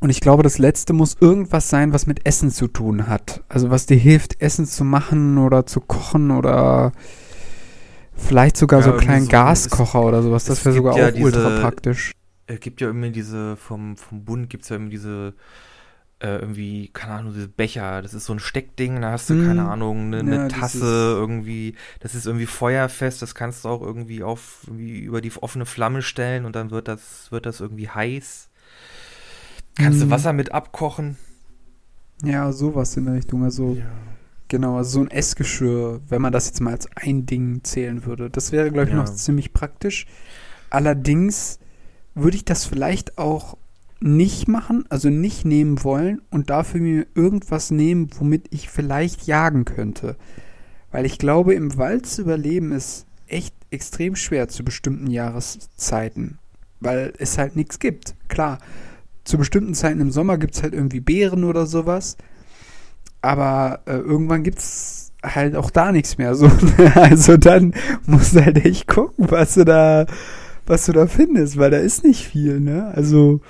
[0.00, 3.42] und ich glaube, das letzte muss irgendwas sein, was mit Essen zu tun hat.
[3.48, 6.92] Also was dir hilft, Essen zu machen oder zu kochen oder
[8.16, 10.44] vielleicht sogar Ja, so einen kleinen so- Gaskocher oder sowas.
[10.44, 12.12] Das es wäre sogar ja auch ultra diese- praktisch.
[12.46, 15.32] Es gibt ja immer diese, vom, vom Bund gibt es ja immer diese,
[16.24, 18.00] äh, irgendwie, keine Ahnung, diese Becher.
[18.00, 19.46] Das ist so ein Steckding, da hast du, Mhm.
[19.46, 20.86] keine Ahnung, eine, eine Ja, Tasse
[21.18, 21.74] irgendwie.
[22.00, 26.00] Das ist irgendwie feuerfest, das kannst du auch irgendwie auf, irgendwie über die offene Flamme
[26.02, 28.48] stellen und dann wird das, wird das irgendwie heiß.
[29.76, 30.10] Kannst du Mhm.
[30.10, 31.16] Wasser mit abkochen?
[32.24, 33.44] Ja, sowas in der Richtung.
[33.44, 33.76] Also
[34.48, 38.30] genau, also so ein Essgeschirr, wenn man das jetzt mal als ein Ding zählen würde.
[38.30, 39.02] Das wäre, glaube ich, Ja.
[39.02, 40.06] noch ziemlich praktisch.
[40.70, 41.58] Allerdings
[42.14, 43.58] würde ich das vielleicht auch
[44.04, 49.64] nicht machen, also nicht nehmen wollen und dafür mir irgendwas nehmen, womit ich vielleicht jagen
[49.64, 50.16] könnte.
[50.92, 56.38] Weil ich glaube, im Wald zu überleben ist echt extrem schwer zu bestimmten Jahreszeiten.
[56.80, 58.14] Weil es halt nichts gibt.
[58.28, 58.58] Klar,
[59.24, 62.18] zu bestimmten Zeiten im Sommer gibt es halt irgendwie Beeren oder sowas.
[63.22, 66.34] Aber äh, irgendwann gibt es halt auch da nichts mehr.
[66.34, 66.50] So,
[66.94, 67.72] also dann
[68.04, 70.04] musst du halt echt gucken, was du da,
[70.66, 72.92] was du da findest, weil da ist nicht viel, ne?
[72.94, 73.40] Also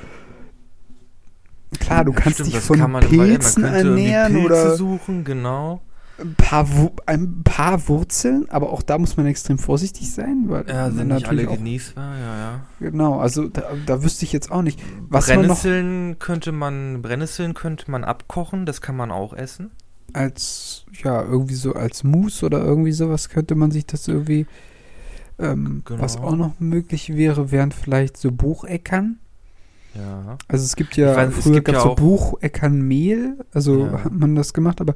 [1.80, 5.80] klar, du kannst stimmt, dich von Pilzen ernähren Pilze oder suchen, genau.
[6.18, 6.66] ein paar,
[7.06, 11.26] ein paar Wurzeln, aber auch da muss man extrem vorsichtig sein, weil Ja, sind nicht
[11.28, 12.60] alle auch, genießbar, ja, ja.
[12.80, 17.02] genau, also da, da wüsste ich jetzt auch nicht, was man noch Brennnesseln könnte man,
[17.02, 19.70] Brennnesseln könnte man abkochen, das kann man auch essen.
[20.12, 24.46] als, ja, irgendwie so als Mousse oder irgendwie sowas könnte man sich das irgendwie,
[25.40, 26.00] ähm, Genau.
[26.00, 29.18] was auch noch möglich wäre, wären vielleicht so Bucheckern.
[29.96, 30.36] Ja.
[30.48, 34.04] Also es gibt ja, weiß, früher gab es ja so auch- Bucheckernmehl, also Ja.
[34.04, 34.94] hat man das gemacht, aber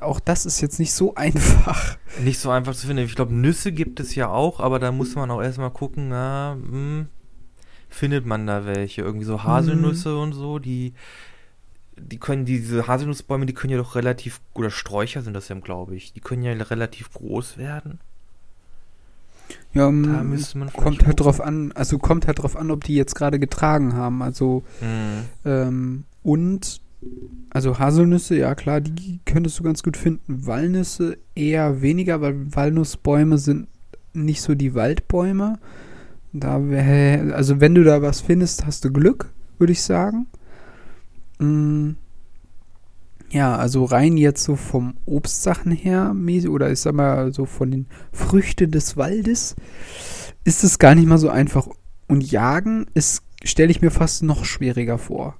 [0.00, 1.96] auch das ist jetzt nicht so einfach.
[2.22, 3.04] Nicht so einfach zu finden.
[3.04, 6.56] Ich glaube, Nüsse gibt es ja auch, aber da muss man auch erstmal gucken, na,
[6.60, 7.06] hm,
[7.88, 9.02] findet man da welche?
[9.02, 10.20] Irgendwie so Haselnüsse Mhm.
[10.20, 10.92] und so, die,
[11.98, 15.94] die können, diese Haselnussbäume, die können ja doch relativ, oder Sträucher sind das ja, glaube
[15.94, 18.00] ich, die können ja relativ groß werden.
[19.76, 23.38] Ja, man kommt halt drauf an, also kommt halt drauf an, ob die jetzt gerade
[23.38, 24.22] getragen haben.
[24.22, 25.24] Also Hm.
[25.44, 26.80] ähm, und
[27.50, 30.46] Also Haselnüsse, ja klar, die könntest du ganz gut finden.
[30.46, 33.68] Walnüsse eher weniger, weil Walnussbäume sind
[34.12, 35.58] nicht so die Waldbäume.
[36.32, 40.26] Da wär, also wenn du da was findest, hast du Glück, würde ich sagen.
[41.38, 41.90] Mm,
[43.30, 46.14] ja, also rein jetzt so vom Obstsachen her,
[46.48, 49.56] oder ich sag mal so von den Früchten des Waldes,
[50.44, 51.68] ist es gar nicht mal so einfach.
[52.08, 55.36] Und Jagen ist, stelle ich mir fast noch schwieriger vor.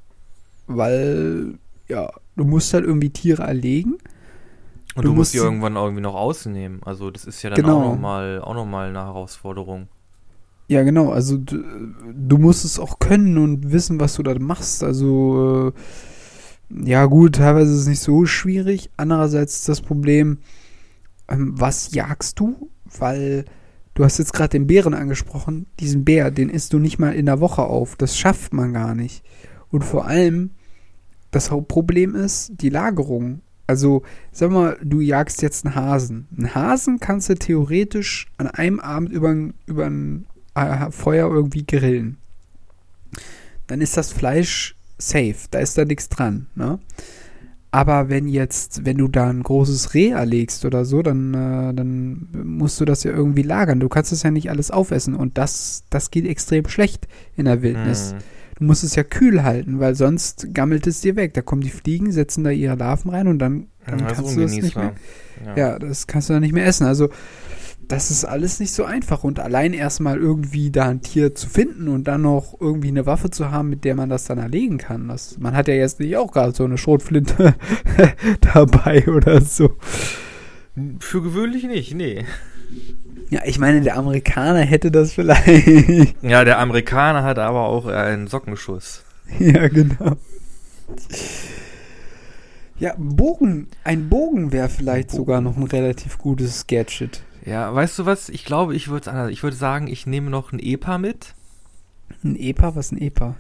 [0.67, 3.99] Weil, ja, du musst halt irgendwie Tiere erlegen.
[4.97, 6.81] Und du, du musst sie irgendwann irgendwie noch ausnehmen.
[6.85, 7.83] Also das ist ja dann genau.
[7.83, 9.89] auch nochmal noch eine Herausforderung.
[10.69, 11.11] Ja, genau.
[11.11, 11.63] Also du,
[12.13, 14.83] du, musst es auch können und wissen, was du da machst.
[14.83, 15.81] Also äh,
[16.69, 18.91] ja gut, teilweise ist es nicht so schwierig.
[18.97, 20.39] Andererseits das Problem,
[21.29, 22.71] ähm, was jagst du?
[22.99, 23.45] Weil
[23.95, 25.67] du hast jetzt gerade den Bären angesprochen.
[25.81, 27.97] Diesen Bär, den isst du nicht mal in der Woche auf.
[27.97, 29.25] Das schafft man gar nicht.
[29.71, 30.51] Und vor allem,
[31.31, 33.43] das Hauptproblem ist die Lagerung.
[33.69, 36.29] Also, sag mal, du jagst jetzt einen Hasen.
[36.37, 39.35] Einen Hasen kannst du theoretisch an einem Abend über,
[39.67, 42.19] über ein äh, Feuer irgendwie grillen.
[43.67, 45.37] Dann ist das Fleisch safe.
[45.51, 46.47] Da ist da nichts dran.
[46.55, 46.79] Ne?
[47.71, 52.29] Aber wenn jetzt, wenn du da ein großes Reh erlegst oder so, dann, äh, dann
[52.33, 53.81] musst du das ja irgendwie lagern.
[53.81, 57.07] Du kannst es ja nicht alles aufessen und das, das geht extrem schlecht
[57.37, 58.15] in der Wildnis.
[58.15, 58.19] Mhm.
[58.59, 61.35] Du musst es ja kühl halten, weil sonst gammelt es dir weg.
[61.35, 64.41] Da kommen die Fliegen, setzen da ihre Larven rein und dann, dann ja, kannst du
[64.41, 64.95] das nicht mehr.
[65.45, 65.57] Ja.
[65.57, 65.79] ja.
[65.79, 66.87] das kannst du dann nicht mehr essen.
[66.87, 67.11] Also
[67.89, 69.25] das ist alles nicht so einfach.
[69.25, 73.31] Und allein erstmal irgendwie da ein Tier zu finden und dann noch irgendwie eine Waffe
[73.31, 75.09] zu haben, mit der man das dann erlegen kann.
[75.09, 77.55] Das, man hat ja jetzt nicht auch gerade so eine Schrotflinte
[78.41, 79.77] dabei oder so.
[81.01, 82.25] Für gewöhnlich nicht, nee.
[83.31, 86.17] Ja, ich meine, der Amerikaner hätte das vielleicht.
[86.23, 89.03] Ja, der Amerikaner hat aber auch einen Sockenschuss.
[89.41, 90.17] Ja, genau.
[92.79, 95.17] Ja, Bogen, ein Bogen wäre vielleicht Bogen.
[95.17, 97.23] sogar noch ein relativ gutes Gadget.
[97.47, 98.29] Ja, weißt du was?
[98.29, 99.31] Ich glaube, ich würde anders.
[99.31, 101.35] Ich würde sagen, ich nehme noch ein EPA mit.
[102.25, 102.75] Ein EPA?
[102.75, 103.37] Was ist ein EPA?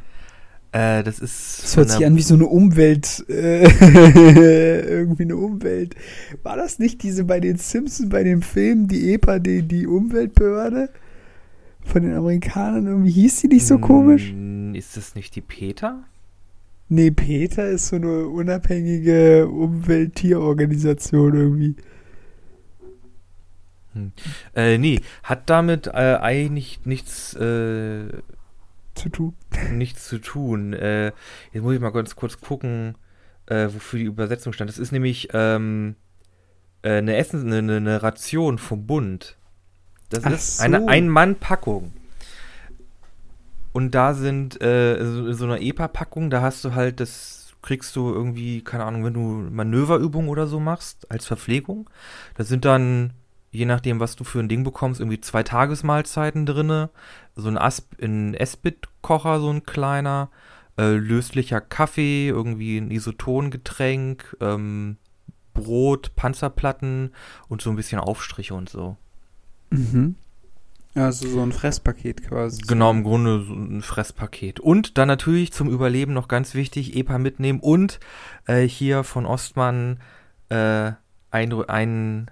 [0.71, 1.65] Äh, das ist.
[1.65, 3.25] Das hört sich an wie so eine Umwelt.
[3.29, 3.65] Äh,
[4.89, 5.97] irgendwie eine Umwelt.
[6.45, 10.89] War das nicht diese bei den Simpsons, bei dem Film, die EPA, die, die Umweltbehörde?
[11.83, 14.35] Von den Amerikanern irgendwie hieß die nicht so komisch?
[14.73, 16.03] Ist das nicht die Peter?
[16.89, 21.75] Nee, Peter ist so eine unabhängige Umwelttierorganisation irgendwie.
[23.97, 24.13] Hm.
[24.55, 28.09] Äh, nee, hat damit äh, eigentlich nichts äh,
[28.95, 29.35] zu tun.
[29.73, 30.73] Nichts zu tun.
[30.73, 31.13] Äh,
[31.53, 32.97] jetzt muss ich mal ganz kurz gucken,
[33.47, 34.71] äh, wofür die Übersetzung stand.
[34.71, 35.97] Das ist nämlich ähm,
[36.83, 39.37] äh, eine Essen, eine, eine, Ration vom Bund.
[40.09, 40.65] Das Ach ist so.
[40.65, 41.93] eine Ein-Mann-Packung.
[43.73, 48.13] Und da sind äh, so, so eine EPA-Packung, da hast du halt das, kriegst du
[48.13, 51.91] irgendwie, keine Ahnung, wenn du Manöverübungen oder so machst, als Verpflegung.
[52.37, 53.13] Da sind dann
[53.57, 56.91] je nachdem, was du für ein Ding bekommst, irgendwie zwei Tagesmahlzeiten drinne,
[57.35, 60.31] so ein, Asp ein Esbit-Kocher, so ein kleiner,
[60.79, 64.99] äh, löslicher Kaffee, irgendwie ein Isotongetränk, ähm,
[65.55, 67.13] Brot, Panzerplatten
[67.49, 68.97] und so ein bisschen Aufstriche und so.
[69.71, 70.17] Mhm.
[70.95, 72.63] Also so ein Fresspaket quasi.
[72.63, 74.61] Genau, im Grunde so ein Fresspaket.
[74.61, 78.01] Und dann natürlich zum Überleben noch ganz wichtig, EPA mitnehmen und
[78.47, 80.01] äh, hier von Ostmann
[80.49, 80.93] äh,
[81.31, 82.31] ein, ein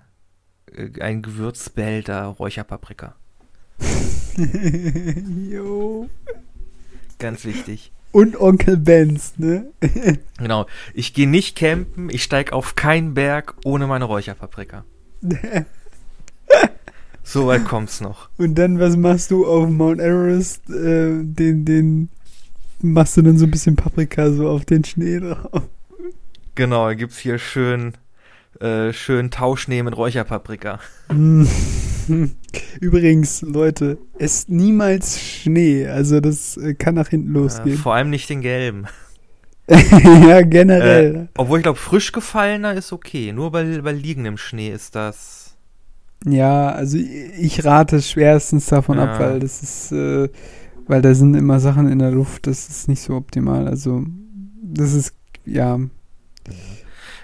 [1.00, 3.14] ein gewürzbehälter Räucherpaprika.
[5.50, 6.08] jo.
[7.18, 7.92] Ganz wichtig.
[8.12, 9.72] Und Onkel Benz, ne?
[10.38, 10.66] genau.
[10.92, 14.84] Ich gehe nicht campen, ich steige auf keinen Berg ohne meine Räucherpaprika.
[17.24, 18.28] so weit kommt's noch.
[18.36, 20.68] Und dann, was machst du auf Mount Everest?
[20.70, 22.08] Äh, den, den
[22.80, 25.62] machst du dann so ein bisschen Paprika so auf den Schnee drauf.
[26.54, 27.94] Genau, gibt's hier schön
[28.60, 30.78] äh, schön Tauschnee mit Räucherpaprika.
[32.80, 35.86] Übrigens, Leute, esst niemals Schnee.
[35.86, 37.76] Also das äh, kann nach hinten losgehen.
[37.76, 38.86] Äh, vor allem nicht den gelben.
[39.68, 41.14] ja, generell.
[41.14, 43.32] Äh, obwohl ich glaube, frisch gefallener ist okay.
[43.32, 45.56] Nur bei, bei liegendem Schnee ist das.
[46.26, 49.04] Ja, also ich rate schwerstens davon ja.
[49.04, 50.28] ab, weil das ist, äh,
[50.86, 53.68] weil da sind immer Sachen in der Luft, das ist nicht so optimal.
[53.68, 54.04] Also,
[54.62, 55.14] das ist,
[55.44, 55.78] ja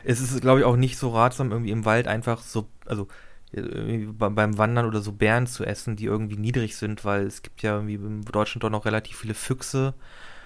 [0.04, 3.08] es ist, glaube ich, auch nicht so ratsam, irgendwie im Wald einfach so, also
[3.52, 7.74] beim Wandern oder so Bären zu essen, die irgendwie niedrig sind, weil es gibt ja
[7.74, 9.94] irgendwie in Deutschland doch noch relativ viele Füchse.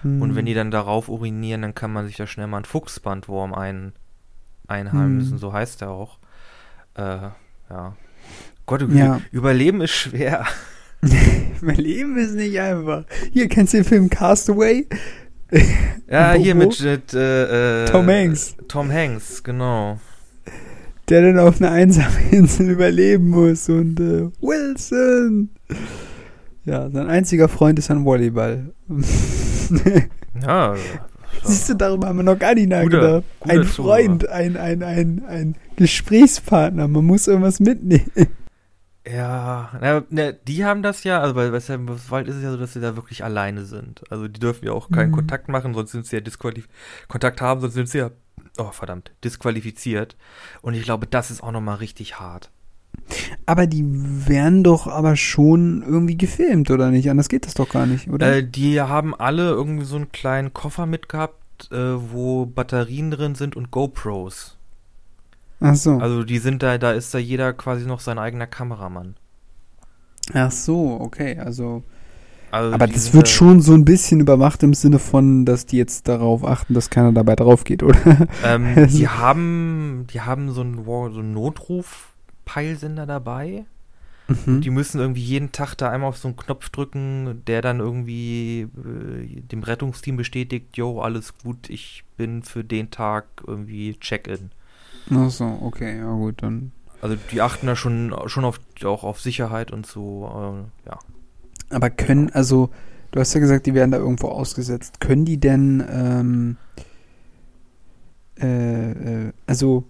[0.01, 0.21] Hm.
[0.21, 3.53] Und wenn die dann darauf urinieren, dann kann man sich da schnell mal einen Fuchsbandwurm
[3.53, 3.93] ein,
[4.67, 5.37] einheimsen, hm.
[5.37, 6.17] so heißt er auch.
[6.95, 7.29] Äh,
[7.69, 7.95] ja.
[8.65, 9.21] Gott, ja.
[9.31, 10.45] Überleben ist schwer.
[11.61, 13.03] Überleben ist nicht einfach.
[13.31, 14.87] Hier, kennst du den Film Castaway?
[16.09, 16.43] Ja, Bobo?
[16.43, 18.55] hier mit, mit äh, äh, Tom Hanks.
[18.67, 19.99] Tom Hanks, genau.
[21.09, 25.49] Der dann auf einer einsamen Insel überleben muss und äh, Wilson.
[26.65, 28.71] Ja, sein einziger Freund ist ein Volleyball.
[30.45, 30.75] Ja,
[31.43, 33.23] Siehst du, darüber haben wir noch gar nicht nachgedacht.
[33.39, 33.95] guter ein Zuhörer.
[33.95, 36.87] Freund, ein, ein, ein, ein Gesprächspartner.
[36.87, 38.11] Man muss irgendwas mitnehmen.
[39.07, 42.57] Ja, na, na, die haben das ja, also bei Western Wald ist es ja so,
[42.57, 44.01] dass sie da wirklich alleine sind.
[44.11, 45.15] Also die dürfen ja auch keinen Mhm.
[45.15, 46.75] Kontakt machen, sonst sind sie ja disqualifiziert.
[47.07, 48.09] Kontakt haben, sonst sind sie ja,
[48.57, 50.15] oh verdammt, disqualifiziert.
[50.63, 52.49] Und ich glaube, das ist auch nochmal richtig hart.
[53.45, 57.09] Aber die werden doch aber schon irgendwie gefilmt, oder nicht?
[57.09, 58.37] Anders geht das doch gar nicht, oder?
[58.37, 61.75] Äh, die haben alle irgendwie so einen kleinen Koffer mitgehabt, äh,
[62.11, 64.54] wo Batterien drin sind und GoPros.
[65.59, 65.97] Ach so.
[65.97, 69.15] Also die sind da, da ist da jeder quasi noch sein eigener Kameramann.
[70.33, 71.37] Ach so, okay.
[71.39, 71.83] Also,
[72.51, 76.07] Also aber das wird schon so ein bisschen überwacht im Sinne von, dass die jetzt
[76.07, 78.27] darauf achten, dass keiner dabei drauf geht, oder?
[78.43, 83.65] Ähm, Also- die haben, die haben so einen, so einen Notruf-Peilsender dabei.
[84.27, 84.61] Mhm.
[84.61, 88.61] Die müssen irgendwie jeden Tag da einmal auf so einen Knopf drücken, der dann irgendwie
[88.61, 94.49] äh, dem Rettungsteam bestätigt, yo, alles gut, ich bin für den Tag irgendwie Check-in.
[95.11, 96.71] Ach so, okay, ja gut, dann.
[97.01, 100.99] Also die achten da schon, schon auf, auch auf Sicherheit und so, äh, ja.
[101.69, 102.69] Aber können, also,
[103.11, 104.99] du hast ja gesagt, die werden da irgendwo ausgesetzt.
[104.99, 106.57] Können die denn, ähm,
[108.39, 108.91] äh,
[109.27, 109.85] äh, also,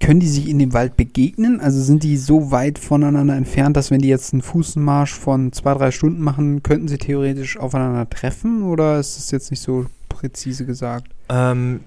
[0.00, 1.60] können die sich in dem Wald begegnen?
[1.60, 5.72] Also sind die so weit voneinander entfernt, dass wenn die jetzt einen Fußmarsch von zwei,
[5.72, 8.64] drei Stunden machen, könnten sie theoretisch aufeinander treffen?
[8.64, 11.14] Oder ist das jetzt nicht so präzise gesagt?
[11.30, 11.80] Ähm,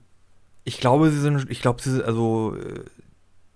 [0.65, 2.83] ich glaube, sie sind, ich glaube, sie sind, also, äh,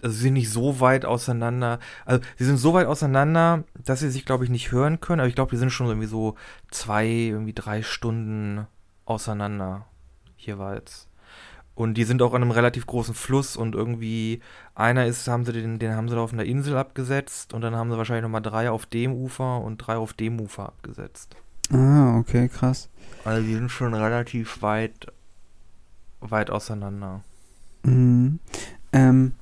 [0.01, 1.79] also sie sind nicht so weit auseinander.
[2.05, 5.19] Also sie sind so weit auseinander, dass sie sich, glaube ich, nicht hören können.
[5.19, 6.35] Aber ich glaube, die sind schon irgendwie so
[6.71, 8.65] zwei, irgendwie drei Stunden
[9.05, 9.85] auseinander
[10.37, 11.07] jeweils.
[11.75, 14.41] Und die sind auch an einem relativ großen Fluss und irgendwie
[14.75, 17.75] einer ist, haben sie den, den haben sie da auf einer Insel abgesetzt und dann
[17.75, 21.37] haben sie wahrscheinlich nochmal drei auf dem Ufer und drei auf dem Ufer abgesetzt.
[21.71, 22.89] Ah, okay, krass.
[23.23, 25.07] Also die sind schon relativ weit,
[26.21, 27.21] weit auseinander.
[27.83, 28.39] Mhm.
[28.91, 29.33] Ähm,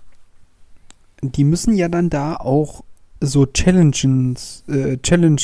[1.21, 2.84] die müssen ja dann da auch
[3.21, 5.41] so Challenges, äh, Challenge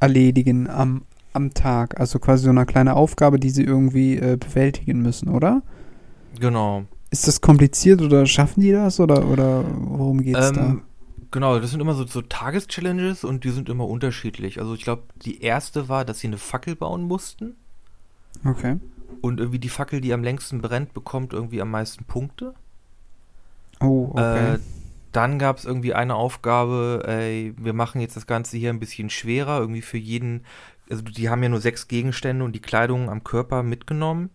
[0.00, 1.02] erledigen am,
[1.32, 2.00] am Tag.
[2.00, 5.62] Also quasi so eine kleine Aufgabe, die sie irgendwie äh, bewältigen müssen, oder?
[6.38, 6.84] Genau.
[7.10, 10.82] Ist das kompliziert oder schaffen die das oder, oder worum geht's Ähm,
[11.30, 14.60] genau, das sind immer so, so Tageschallenges und die sind immer unterschiedlich.
[14.60, 17.56] Also ich glaube, die erste war, dass sie eine Fackel bauen mussten
[18.42, 18.50] da?
[18.50, 18.76] Okay.
[19.20, 22.54] Und irgendwie die Fackel, die am längsten brennt, bekommt irgendwie am meisten Punkte.
[23.80, 24.54] Oh, okay.
[24.54, 24.58] Äh,
[25.12, 29.10] dann gab es irgendwie eine Aufgabe, ey, wir machen jetzt das Ganze hier ein bisschen
[29.10, 30.44] schwerer, irgendwie für jeden,
[30.88, 34.30] also die haben ja nur sechs Gegenstände und die Kleidung am Körper mitgenommen.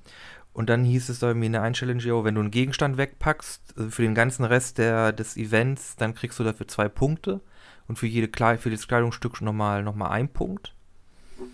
[0.52, 2.98] Und dann hieß es da irgendwie in der einen Challenge, yo, wenn du einen Gegenstand
[2.98, 7.42] wegpackst, also für den ganzen Rest der, des Events, dann kriegst du dafür zwei Punkte.
[7.88, 10.75] Und für, jede Kleid für jedes Kleidungsstück nochmal noch mal ein Punkt.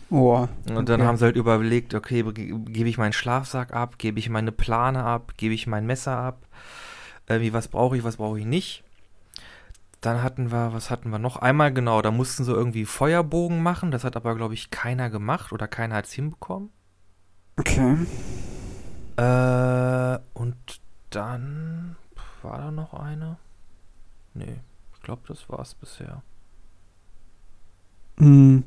[0.09, 1.07] Oh, Und dann okay.
[1.07, 5.03] haben sie halt überlegt, okay, ge- gebe ich meinen Schlafsack ab, gebe ich meine Plane
[5.03, 6.47] ab, gebe ich mein Messer ab,
[7.27, 8.83] irgendwie was brauche ich, was brauche ich nicht.
[10.01, 11.37] Dann hatten wir, was hatten wir noch?
[11.37, 15.51] Einmal genau, da mussten sie irgendwie Feuerbogen machen, das hat aber, glaube ich, keiner gemacht
[15.51, 16.69] oder keiner hat es hinbekommen.
[17.59, 17.97] Okay.
[19.17, 21.95] Äh, und dann
[22.41, 23.37] war da noch eine?
[24.33, 24.59] Nee,
[24.95, 26.23] ich glaube, das war's bisher.
[28.17, 28.59] Mm,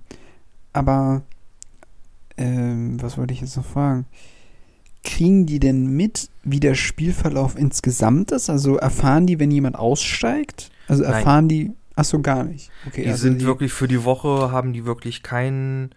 [0.75, 1.23] aber,
[2.37, 4.07] ähm, was wollte ich jetzt noch fragen?
[5.03, 8.51] Kriegen die denn mit, wie der Spielverlauf insgesamt ist?
[8.51, 10.71] Also erfahren die, wenn jemand aussteigt?
[10.89, 11.13] Also Nein.
[11.13, 11.73] erfahren die.
[11.97, 12.71] Ach so, gar nicht.
[12.87, 15.91] Okay, Die also sind wirklich für die Woche, haben die wirklich kein,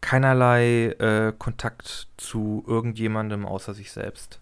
[0.00, 4.40] keinerlei äh, Kontakt zu irgendjemandem außer sich selbst.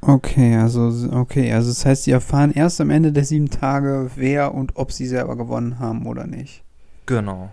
[0.00, 4.54] Okay, also okay, also das heißt, sie erfahren erst am Ende der sieben Tage, wer
[4.54, 6.62] und ob sie selber gewonnen haben oder nicht.
[7.06, 7.50] Genau.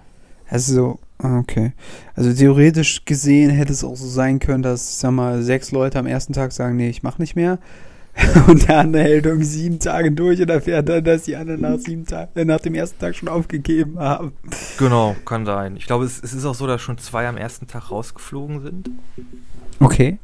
[0.48, 1.74] Also, okay.
[2.16, 6.00] Also theoretisch gesehen hätte es auch so sein können, dass, ich sag mal, sechs Leute
[6.00, 7.60] am ersten Tag sagen, nee, ich mach nicht mehr.
[8.48, 11.78] Und der andere hält irgendwie sieben Tage durch und erfährt dann, dass die anderen nach
[11.78, 14.32] sieben Tagen, äh, nach dem ersten Tag schon aufgegeben haben.
[14.78, 15.76] Genau, kann sein.
[15.76, 18.90] Ich glaube, es, es ist auch so, dass schon zwei am ersten Tag rausgeflogen sind.
[19.82, 20.18] Okay.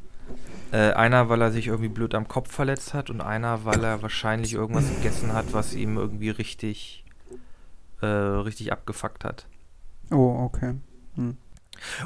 [0.71, 4.01] Äh, einer, weil er sich irgendwie blöd am Kopf verletzt hat und einer, weil er
[4.01, 7.03] wahrscheinlich irgendwas gegessen hat, was ihm irgendwie richtig,
[8.01, 9.47] äh, richtig abgefuckt hat.
[10.11, 10.75] Oh, okay.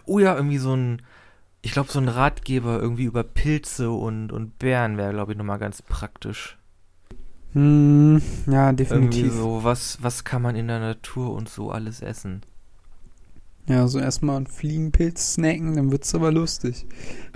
[0.06, 1.01] Oh ja, irgendwie so ein,
[1.62, 5.60] ich glaube, so ein Ratgeber irgendwie über Pilze und, und Bären wäre, glaube ich, nochmal
[5.60, 6.58] ganz praktisch.
[7.53, 9.34] Hm, ja, Irgendwie definitiv.
[9.34, 12.41] so, was, was kann man in der Natur und so alles essen?
[13.68, 16.86] Ja, so erstmal einen Fliegenpilz snacken, dann wird's aber lustig.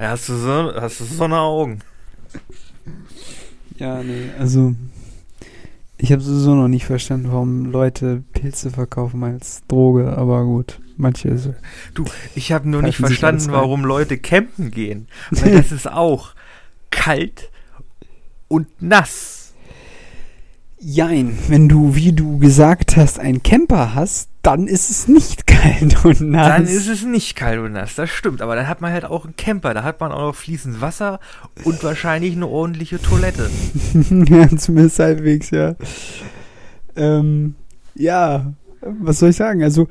[0.00, 1.80] Ja, hast, du so, hast du so eine Augen?
[3.78, 4.74] Ja, nee, also
[5.98, 11.38] ich habe sowieso noch nicht verstanden, warum Leute Pilze verkaufen als Droge, aber gut, manche
[11.38, 11.54] so.
[11.94, 15.08] Du, ich habe nur nicht verstanden, warum Leute campen gehen.
[15.30, 16.34] Weil das ist auch
[16.90, 17.50] kalt
[18.48, 19.54] und nass.
[20.78, 26.04] Jein, wenn du, wie du gesagt hast, einen Camper hast, dann ist es nicht kalt
[26.04, 26.48] und nass.
[26.48, 28.40] Dann ist es nicht kalt und nass, das stimmt.
[28.40, 29.74] Aber dann hat man halt auch einen Camper.
[29.74, 31.18] Da hat man auch noch fließend Wasser
[31.64, 33.50] und wahrscheinlich eine ordentliche Toilette.
[34.28, 35.74] ja, zumindest halbwegs, ja.
[36.94, 37.56] Ähm,
[37.96, 39.64] ja, was soll ich sagen?
[39.64, 39.88] Also,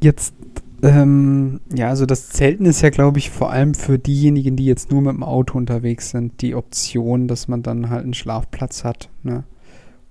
[0.00, 0.34] jetzt,
[0.82, 4.92] ähm, ja, also das Zelten ist ja, glaube ich, vor allem für diejenigen, die jetzt
[4.92, 9.08] nur mit dem Auto unterwegs sind, die Option, dass man dann halt einen Schlafplatz hat,
[9.24, 9.42] ne?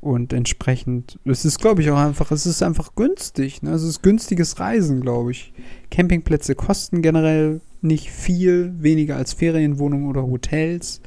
[0.08, 3.72] Und entsprechend, es ist, glaube ich, auch einfach, es ist einfach günstig, ne?
[3.72, 5.54] Es ist günstiges Reisen, glaube ich.
[5.92, 11.02] Campingplätze kosten generell nicht viel, weniger als Ferienwohnungen oder Hotels.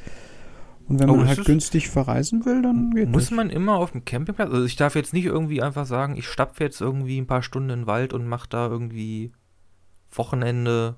[0.87, 3.31] Und wenn Oh, man halt günstig verreisen will, dann geht Muss das.
[3.31, 4.51] man immer auf dem Campingplatz?
[4.51, 7.71] Also ich darf jetzt nicht irgendwie einfach sagen, ich stapfe jetzt irgendwie ein paar Stunden
[7.71, 9.33] in den Wald und mache da irgendwie
[10.11, 10.97] Wochenende.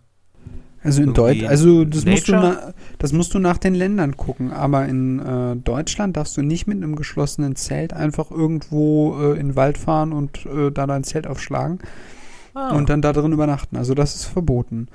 [0.84, 4.52] Also in Deutschland, also das musst, du na, das musst du nach den Ländern gucken,
[4.52, 9.48] aber in äh, Deutschland darfst du nicht mit einem geschlossenen Zelt einfach irgendwo äh, in
[9.48, 11.78] den Wald fahren und äh, da dein Zelt aufschlagen
[12.54, 13.76] Ah, und dann da drin übernachten.
[13.76, 14.88] Also das ist verboten.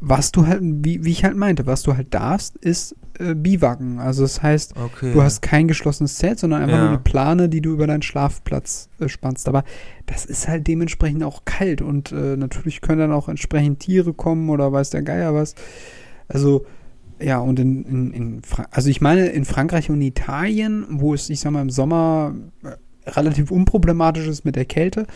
[0.00, 3.98] Was du halt, wie, wie ich halt meinte, was du halt darfst, ist äh, Biwaken.
[3.98, 5.12] Also das heißt, okay.
[5.12, 6.82] du hast kein geschlossenes Zelt, sondern einfach Ja.
[6.82, 9.48] nur eine Plane, die du über deinen Schlafplatz äh, spannst.
[9.48, 9.64] Aber
[10.06, 14.50] das ist halt dementsprechend auch kalt und äh, natürlich können dann auch entsprechend Tiere kommen
[14.50, 15.54] oder weiß der Geier was.
[16.28, 16.64] Also
[17.22, 21.28] ja, und in, in, in Fra also ich meine, in Frankreich und Italien, wo es,
[21.28, 25.06] ich sag mal, im Sommer äh, relativ unproblematisch ist mit der Kälte,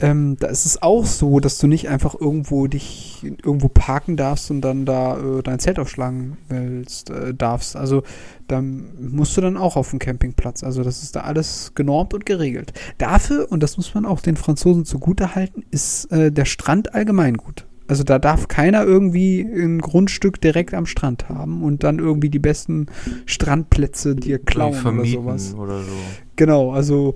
[0.00, 4.50] ähm, da ist es auch so, dass du nicht einfach irgendwo dich irgendwo parken darfst
[4.50, 7.76] und dann da äh, dein Zelt aufschlagen willst, äh, darfst.
[7.76, 8.02] Also
[8.46, 10.62] da musst du dann auch auf dem Campingplatz.
[10.62, 12.72] Also das ist da alles genormt und geregelt.
[12.98, 17.36] Dafür, und das muss man auch den Franzosen zugute halten, ist äh, der Strand allgemein
[17.36, 17.66] gut.
[17.88, 22.40] Also da darf keiner irgendwie ein Grundstück direkt am Strand haben und dann irgendwie die
[22.40, 22.86] besten
[23.26, 25.54] Strandplätze dir klauen oder sowas.
[25.54, 25.92] oder so.
[26.36, 27.14] Genau, also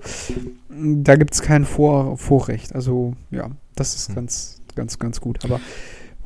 [0.69, 2.73] mh, da gibt es kein Vor Vorrecht.
[2.75, 4.15] Also ja, das ist Hm.
[4.15, 5.43] ganz, ganz, ganz gut.
[5.45, 5.59] Aber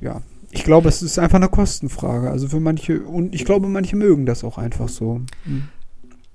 [0.01, 0.21] ja,
[0.51, 2.29] ich glaube, es ist einfach eine Kostenfrage.
[2.31, 5.21] Also für manche, und ich glaube, manche mögen das auch einfach so.
[5.43, 5.67] Hm.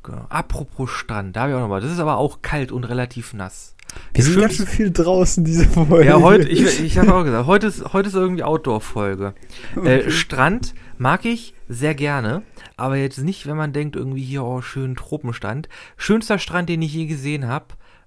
[0.03, 0.25] Genau.
[0.31, 1.81] Apropos Strand, da habe ich auch noch mal.
[1.81, 3.75] Das ist aber auch kalt und relativ nass.
[4.13, 6.05] Wir sind ganz schön viel draußen diese Folge.
[6.05, 9.35] Ja, heute, ich, ich habe auch gesagt, heute ist, heute ist irgendwie Outdoor-Folge.
[9.77, 10.01] Okay.
[10.01, 12.43] Äh, Strand mag ich sehr gerne,
[12.77, 15.69] aber jetzt nicht, wenn man denkt, irgendwie hier, oh, schön Tropenstrand.
[15.97, 17.67] Schönster Strand, den ich je gesehen habe,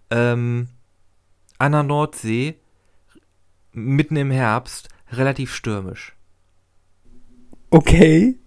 [0.10, 0.68] ähm,
[1.58, 2.56] an der Nordsee,
[3.72, 6.16] mitten im Herbst, relativ stürmisch.
[7.70, 8.38] Okay.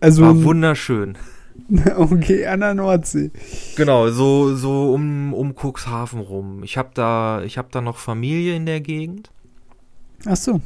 [0.00, 1.16] Also, War wunderschön.
[1.96, 3.30] okay, an der Nordsee.
[3.76, 6.62] Genau, so, so um, um Cuxhaven rum.
[6.62, 9.30] Ich habe da, ich habe da noch Familie in der Gegend.
[10.26, 10.60] Ach so.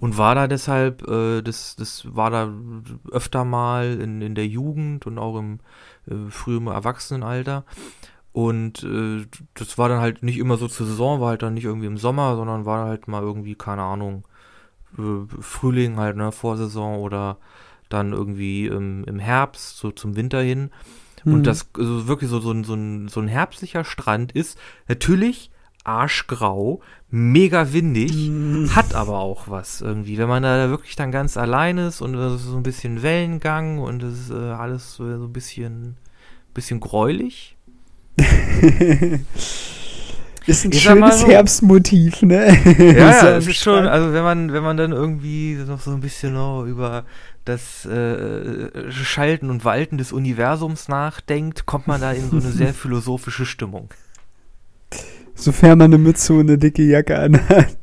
[0.00, 2.52] und war da deshalb, äh, das, das war da
[3.12, 5.60] öfter mal in, in der Jugend und auch im
[6.06, 7.64] äh, frühen Erwachsenenalter.
[8.32, 11.64] Und äh, das war dann halt nicht immer so zur Saison, war halt dann nicht
[11.64, 14.24] irgendwie im Sommer, sondern war halt mal irgendwie, keine Ahnung,
[14.98, 17.38] äh, Frühling halt, ne, Vorsaison oder
[17.88, 20.70] dann irgendwie im, im Herbst, so zum Winter hin.
[21.22, 21.34] Hm.
[21.34, 24.58] Und das also wirklich so, so, ein, so, ein, so ein herbstlicher Strand ist
[24.88, 25.50] natürlich
[25.84, 26.80] arschgrau,
[27.10, 28.70] mega windig, Hm.
[28.74, 30.18] hat aber auch was irgendwie.
[30.18, 33.78] Wenn man da wirklich dann ganz allein ist und es ist so ein bisschen Wellengang
[33.78, 35.96] und es ist äh, alles so, so ein bisschen,
[36.52, 37.56] bisschen gräulich.
[40.48, 41.28] ist ein Ich schönes so.
[41.28, 42.56] Herbstmotiv, ne?
[42.78, 46.34] Ja, ja, ist schon, also wenn man, wenn man dann irgendwie noch so ein bisschen
[46.34, 47.04] noch über
[47.44, 52.74] das äh, Schalten und Walten des Universums nachdenkt, kommt man da in so eine sehr
[52.74, 53.90] philosophische Stimmung.
[55.34, 57.76] Sofern man eine Mütze und eine dicke Jacke anhat.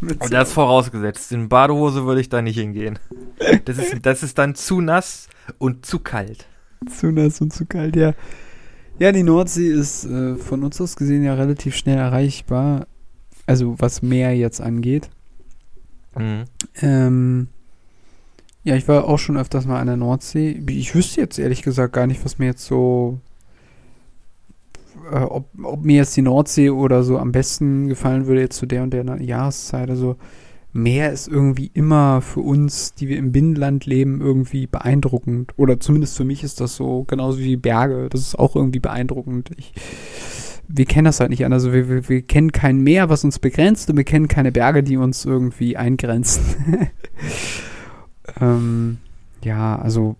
[0.00, 1.32] Und das vorausgesetzt.
[1.32, 2.98] In Badehose würde ich da nicht hingehen.
[3.64, 6.46] Das ist, das ist dann zu nass und zu kalt.
[6.94, 8.12] Zu nass und zu kalt, ja.
[8.98, 12.86] Ja, die Nordsee ist äh, von uns aus gesehen ja relativ schnell erreichbar.
[13.46, 15.10] Also was Meer jetzt angeht.
[16.16, 16.44] Mhm.
[16.80, 17.48] Ähm,
[18.62, 20.62] ja, ich war auch schon öfters mal an der Nordsee.
[20.68, 23.18] Ich wüsste jetzt ehrlich gesagt gar nicht, was mir jetzt so.
[25.12, 28.64] Äh, ob, ob mir jetzt die Nordsee oder so am besten gefallen würde, jetzt zu
[28.64, 29.90] der und der Jahreszeit.
[29.90, 30.16] Also,
[30.76, 35.52] Meer ist irgendwie immer für uns, die wir im Binnenland leben, irgendwie beeindruckend.
[35.56, 38.08] Oder zumindest für mich ist das so, genauso wie Berge.
[38.10, 39.52] Das ist auch irgendwie beeindruckend.
[39.56, 39.72] Ich,
[40.66, 41.62] wir kennen das halt nicht anders.
[41.62, 44.82] Also wir, wir, wir kennen kein Meer, was uns begrenzt und wir kennen keine Berge,
[44.82, 46.42] die uns irgendwie eingrenzen.
[48.40, 48.98] ähm,
[49.44, 50.16] ja, also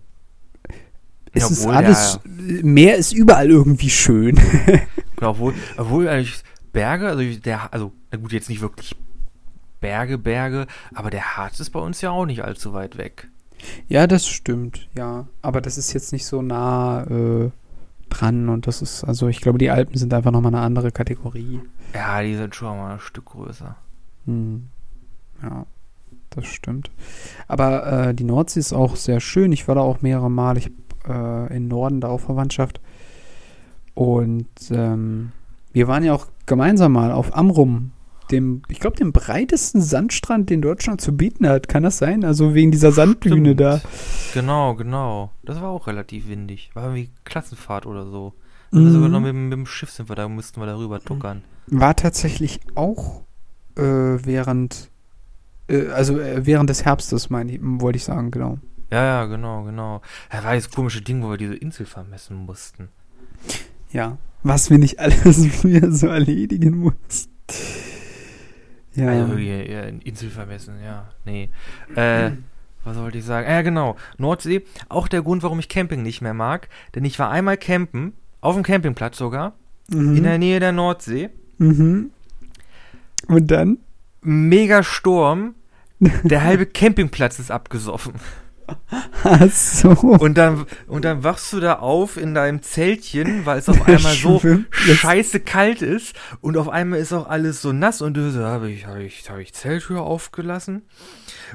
[1.33, 2.19] es Ja, ist alles,
[2.63, 4.39] Meer ist überall irgendwie schön.
[5.19, 6.41] Ja, obwohl, obwohl eigentlich
[6.71, 8.95] Berge, also der, also, na gut, jetzt nicht wirklich
[9.79, 13.27] Berge, Berge, aber der Harz ist bei uns ja auch nicht allzu weit weg.
[13.87, 15.27] ja, das stimmt, ja.
[15.41, 17.51] Aber das ist jetzt nicht so nah äh,
[18.09, 21.61] dran und das ist, also ich glaube, die Alpen sind einfach nochmal eine andere Kategorie.
[21.93, 23.75] Ja, die sind schon mal ein Stück größer.
[24.25, 24.67] Hm.
[25.41, 25.65] Ja,
[26.29, 26.91] das stimmt.
[27.47, 29.51] Aber äh, die Nordsee ist auch sehr schön.
[29.51, 30.57] Ich war da auch mehrere Mal.
[30.57, 30.69] Ich
[31.05, 32.81] habe äh, in Norden da auch Verwandtschaft.
[33.93, 35.31] Und ähm,
[35.71, 37.91] wir waren ja auch gemeinsam mal auf Amrum,
[38.31, 41.67] dem, ich glaube, dem breitesten Sandstrand, den Deutschland zu bieten hat.
[41.67, 42.23] Kann das sein?
[42.23, 43.59] Also wegen dieser Sanddüne Stimmt.
[43.59, 43.81] da.
[44.33, 45.31] Genau, genau.
[45.43, 46.71] Das war auch relativ windig.
[46.73, 48.33] War irgendwie Klassenfahrt oder so.
[48.71, 48.91] Mhm.
[48.91, 51.43] Sogar noch mit, mit dem Schiff sind wir da, mussten wir darüber tuckern.
[51.67, 53.21] War tatsächlich auch
[53.75, 54.89] äh, während,
[55.67, 58.59] äh, also äh, während des Herbstes, meine wollte ich sagen, genau.
[58.91, 60.01] Ja, ja, genau, genau.
[60.29, 62.89] Da war das komische Ding, wo wir diese Insel vermessen mussten.
[63.91, 67.31] Ja, was wir nicht alles früher so erledigen mussten.
[68.95, 71.09] Ja, Also, ja, ja, Insel vermessen, ja.
[71.25, 71.49] Nee.
[71.95, 72.31] Äh,
[72.83, 73.49] was wollte ich sagen?
[73.49, 73.97] Ja, genau.
[74.17, 76.69] Nordsee, auch der Grund, warum ich Camping nicht mehr mag.
[76.93, 79.53] Denn ich war einmal campen, auf dem Campingplatz sogar,
[79.89, 80.17] mhm.
[80.17, 81.29] in der Nähe der Nordsee.
[81.57, 82.11] Mhm.
[83.27, 83.79] Und dann?
[84.21, 85.55] Mega Sturm.
[85.99, 88.13] Der halbe Campingplatz ist abgesoffen.
[89.23, 89.89] Ach so.
[89.89, 94.13] Und dann, und dann wachst du da auf in deinem Zeltchen, weil es auf einmal
[94.13, 94.41] so
[94.71, 98.71] scheiße kalt ist und auf einmal ist auch alles so nass und du so, habe
[98.71, 100.83] ich, habe ich, habe ich Zelttür aufgelassen?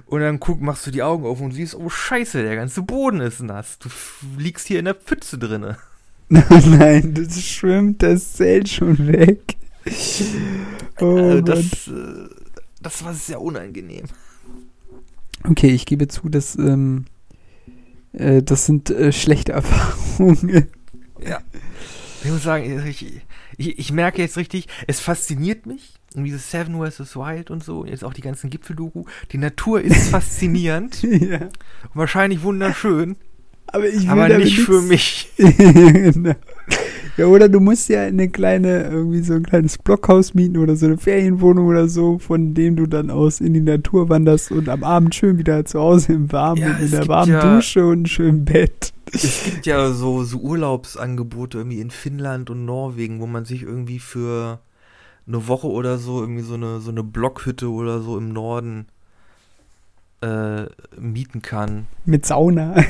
[0.06, 3.20] Und dann guck, machst du die Augen auf und siehst, oh scheiße, der ganze Boden
[3.20, 3.78] ist nass.
[3.78, 3.88] Du
[4.36, 5.78] liegst hier in der Pfütze drinne.
[6.28, 9.56] Nein, das schwimmt das Zelt schon weg.
[11.00, 12.28] Oh Also das, äh,
[12.80, 14.04] das war sehr unangenehm.
[15.44, 17.06] Okay, ich gebe zu, dass ähm,
[18.12, 20.68] äh, das sind äh, schlechte Erfahrungen.
[21.26, 21.40] Ja.
[22.22, 23.22] Ich muss sagen, ich,
[23.56, 25.94] ich, ich merke jetzt richtig, es fasziniert mich.
[26.16, 27.14] Und dieses Seven vs.
[27.14, 29.04] Wild und so, und jetzt auch die ganzen Gipfeldoku.
[29.30, 31.42] Die Natur ist faszinierend ja.
[31.42, 31.50] und
[31.94, 33.16] wahrscheinlich wunderschön,
[33.68, 35.28] Aber ich will aber nicht für mich.
[35.36, 36.34] genau.
[37.16, 40.86] Ja, oder du musst ja eine kleine, irgendwie so ein kleines Blockhaus mieten oder so
[40.86, 44.84] eine Ferienwohnung oder so, von dem du dann aus in die Natur wanderst und am
[44.84, 48.06] Abend schön wieder zu Hause im Warmen, Ja, in der warmen ja- Dusche und einem
[48.06, 48.92] schönen Bett.
[49.12, 53.98] Es gibt ja so, so Urlaubsangebote irgendwie in Finnland und Norwegen, wo man sich irgendwie
[53.98, 54.60] für
[55.26, 58.86] eine Woche oder so irgendwie so eine, so eine Blockhütte oder so im Norden
[60.22, 60.66] äh,
[60.98, 61.86] mieten kann.
[62.04, 62.74] Mit Sauna.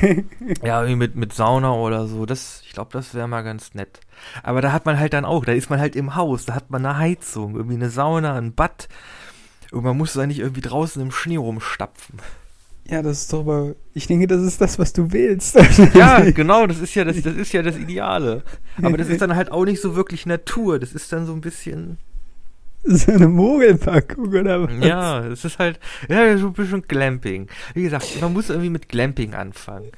[0.63, 2.25] Ja, irgendwie mit, mit Sauna oder so.
[2.25, 3.99] Das, ich glaube, das wäre mal ganz nett.
[4.43, 6.69] Aber da hat man halt dann auch, da ist man halt im Haus, da hat
[6.69, 8.87] man eine Heizung, irgendwie eine Sauna, ein Bad.
[9.71, 12.17] Und man muss da nicht irgendwie draußen im Schnee rumstapfen.
[12.85, 15.55] ja, das ist doch aber, ich denke, das ist das, was du willst.
[15.93, 18.43] Ja, genau, das ist ja das, das ist ja das Ideale.
[18.81, 20.79] Aber das ist dann halt auch nicht so wirklich Natur.
[20.79, 21.97] Das ist dann so ein bisschen.
[22.83, 24.85] So eine Mogelpackung oder was?
[24.85, 25.79] Ja, es ist halt.
[26.09, 27.47] Ja, so ein bisschen Glamping.
[27.73, 29.91] Wie gesagt, man muss irgendwie mit Glamping anfangen.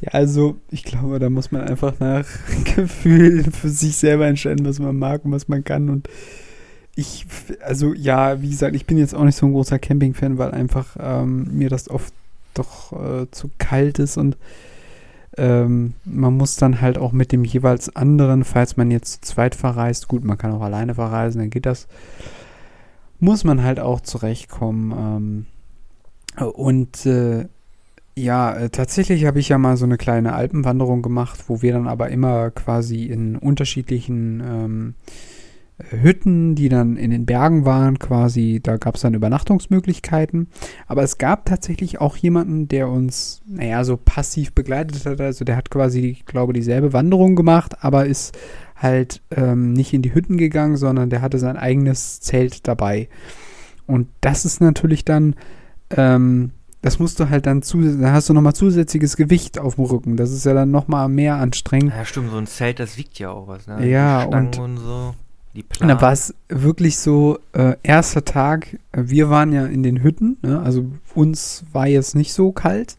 [0.00, 2.26] Ja, also ich glaube, da muss man einfach nach
[2.76, 5.88] Gefühl für sich selber entscheiden, was man mag und was man kann.
[5.88, 6.08] Und
[6.96, 7.26] ich,
[7.64, 10.96] also ja, wie gesagt, ich bin jetzt auch nicht so ein großer Camping-Fan, weil einfach
[10.98, 12.12] ähm, mir das oft
[12.54, 14.36] doch äh, zu kalt ist und
[15.36, 19.54] ähm, man muss dann halt auch mit dem jeweils anderen, falls man jetzt zu zweit
[19.54, 21.88] verreist, gut, man kann auch alleine verreisen, dann geht das,
[23.18, 25.46] muss man halt auch zurechtkommen.
[26.38, 27.46] Ähm, und äh,
[28.14, 31.88] ja, äh, tatsächlich habe ich ja mal so eine kleine Alpenwanderung gemacht, wo wir dann
[31.88, 35.31] aber immer quasi in unterschiedlichen ähm, äh,
[35.90, 40.48] Hütten, die dann in den Bergen waren, quasi, da gab es dann Übernachtungsmöglichkeiten.
[40.86, 45.20] Aber es gab tatsächlich auch jemanden, der uns, naja, so passiv begleitet hat.
[45.20, 48.36] Also der hat quasi, ich glaube, dieselbe Wanderung gemacht, aber ist
[48.76, 53.08] halt ähm, nicht in die Hütten gegangen, sondern der hatte sein eigenes Zelt dabei.
[53.86, 55.34] Und das ist natürlich dann,
[55.90, 59.84] ähm, das musst du halt dann zu, da hast du nochmal zusätzliches Gewicht auf dem
[59.84, 60.16] Rücken.
[60.16, 61.92] Das ist ja dann nochmal mehr anstrengend.
[61.96, 63.88] Ja, stimmt, so ein Zelt, das wiegt ja auch was, ne?
[63.88, 65.14] Ja, und- und, so.
[65.54, 65.88] Die Und Planen.
[65.96, 70.38] da war es wirklich so, äh, erster Tag, äh, wir waren ja in den Hütten,
[70.42, 70.60] ne?
[70.60, 72.96] also uns war jetzt nicht so kalt,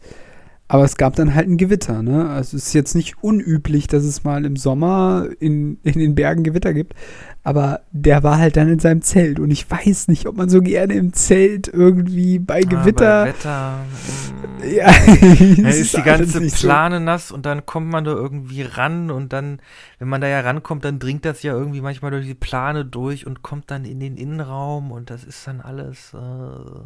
[0.66, 2.02] aber es gab dann halt ein Gewitter.
[2.02, 2.28] Ne?
[2.28, 6.42] Also es ist jetzt nicht unüblich, dass es mal im Sommer in, in den Bergen
[6.42, 6.94] Gewitter gibt,
[7.42, 10.62] aber der war halt dann in seinem Zelt und ich weiß nicht, ob man so
[10.62, 13.24] gerne im Zelt irgendwie bei Ah, Gewitter...
[13.24, 13.78] bei Wetter.
[14.62, 14.74] mm.
[14.74, 14.86] ja,
[15.56, 18.62] Dann das ist die ganze nicht so- Plane nass und dann kommt man da irgendwie
[18.62, 19.60] ran und dann,
[19.98, 23.26] wenn man da ja rankommt, dann dringt das ja irgendwie manchmal durch die Plane durch
[23.26, 26.14] und kommt dann in den Innenraum und das ist dann alles.
[26.14, 26.84] Äh,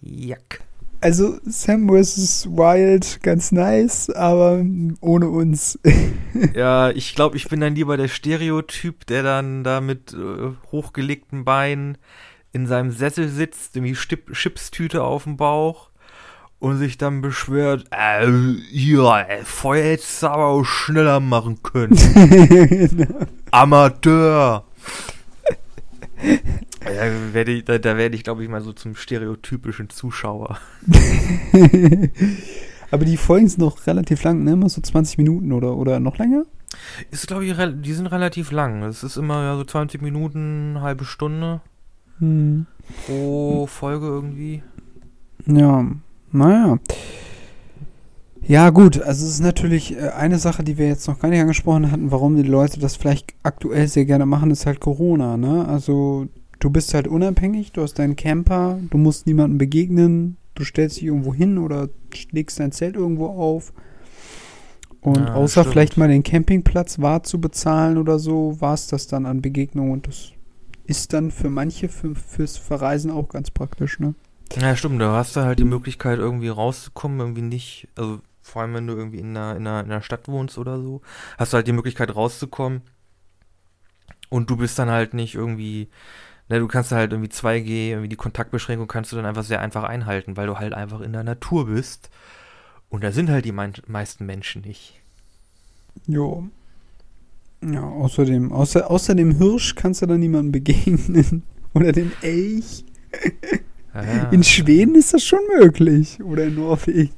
[0.00, 0.60] Jack.
[1.06, 2.48] Also Sam vs.
[2.48, 4.64] Wild ganz nice, aber
[5.00, 5.78] ohne uns.
[6.52, 11.44] ja, ich glaube, ich bin dann lieber der Stereotyp, der dann da mit äh, hochgelegten
[11.44, 11.96] Beinen
[12.50, 15.90] in seinem Sessel sitzt, irgendwie Stip Chipstüte auf dem Bauch
[16.58, 18.28] und sich dann beschwert, äh,
[18.72, 21.94] ja, Feuer hättest du aber auch schneller machen können.
[22.68, 23.26] genau.
[23.52, 24.64] Amateur.
[26.86, 30.58] Da werde ich, da, da werde ich glaube ich, mal so zum stereotypischen Zuschauer.
[32.90, 34.52] Aber die Folgen sind noch relativ lang, ne?
[34.52, 36.44] Immer so 20 Minuten oder, oder noch länger?
[37.10, 38.82] Ist, glaube ich, die sind relativ lang.
[38.84, 41.60] Es ist immer ja so 20 Minuten, halbe Stunde
[42.18, 42.66] hm.
[43.06, 44.62] pro Folge irgendwie.
[45.46, 45.86] Ja,
[46.32, 46.78] naja.
[48.42, 51.40] Ja, gut, also es ist natürlich äh, eine Sache, die wir jetzt noch gar nicht
[51.40, 55.66] angesprochen hatten, warum die Leute das vielleicht aktuell sehr gerne machen, ist halt Corona, ne?
[55.66, 56.28] Also
[56.58, 61.04] du bist halt unabhängig, du hast deinen Camper, du musst niemandem begegnen, du stellst dich
[61.04, 61.88] irgendwo hin oder
[62.30, 63.72] legst dein Zelt irgendwo auf.
[65.00, 65.72] Und ja, außer stimmt.
[65.72, 69.92] vielleicht mal den Campingplatz wahr zu bezahlen oder so, war es das dann an Begegnungen
[69.92, 70.32] und das
[70.84, 74.14] ist dann für manche für, fürs Verreisen auch ganz praktisch, ne?
[74.56, 78.74] Ja, stimmt, du hast da halt die Möglichkeit irgendwie rauszukommen, irgendwie nicht, also vor allem
[78.74, 81.02] wenn du irgendwie in einer, in einer, in einer Stadt wohnst oder so,
[81.36, 82.82] hast du halt die Möglichkeit rauszukommen
[84.28, 85.88] und du bist dann halt nicht irgendwie
[86.48, 89.82] Ne, du kannst halt irgendwie 2G, irgendwie die Kontaktbeschränkung kannst du dann einfach sehr einfach
[89.82, 92.10] einhalten, weil du halt einfach in der Natur bist.
[92.88, 95.00] Und da sind halt die meisten Menschen nicht.
[96.06, 96.48] Jo.
[97.64, 101.42] Ja, außerdem, außer, außer dem Hirsch kannst du dann niemandem begegnen.
[101.74, 102.84] Oder dem Elch.
[103.94, 104.28] Ja.
[104.30, 106.22] In Schweden ist das schon möglich.
[106.22, 107.10] Oder in Norwegen.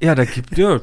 [0.00, 0.80] Ja, da gibt ja.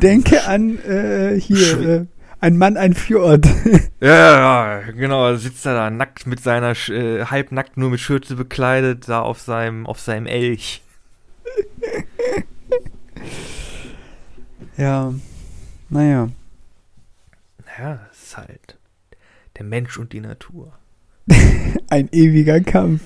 [0.00, 2.06] Denke an äh, hier, äh,
[2.40, 3.46] ein Mann, ein Fjord.
[4.00, 5.34] ja, ja, genau.
[5.36, 9.86] Sitzt er da nackt mit seiner, äh, halbnackt nur mit Schürze bekleidet, da auf seinem,
[9.86, 10.82] auf seinem Elch.
[14.76, 15.12] ja,
[15.88, 16.28] naja.
[17.66, 18.78] Naja, das ist halt
[19.56, 20.72] der Mensch und die Natur.
[21.90, 23.02] ein ewiger Kampf.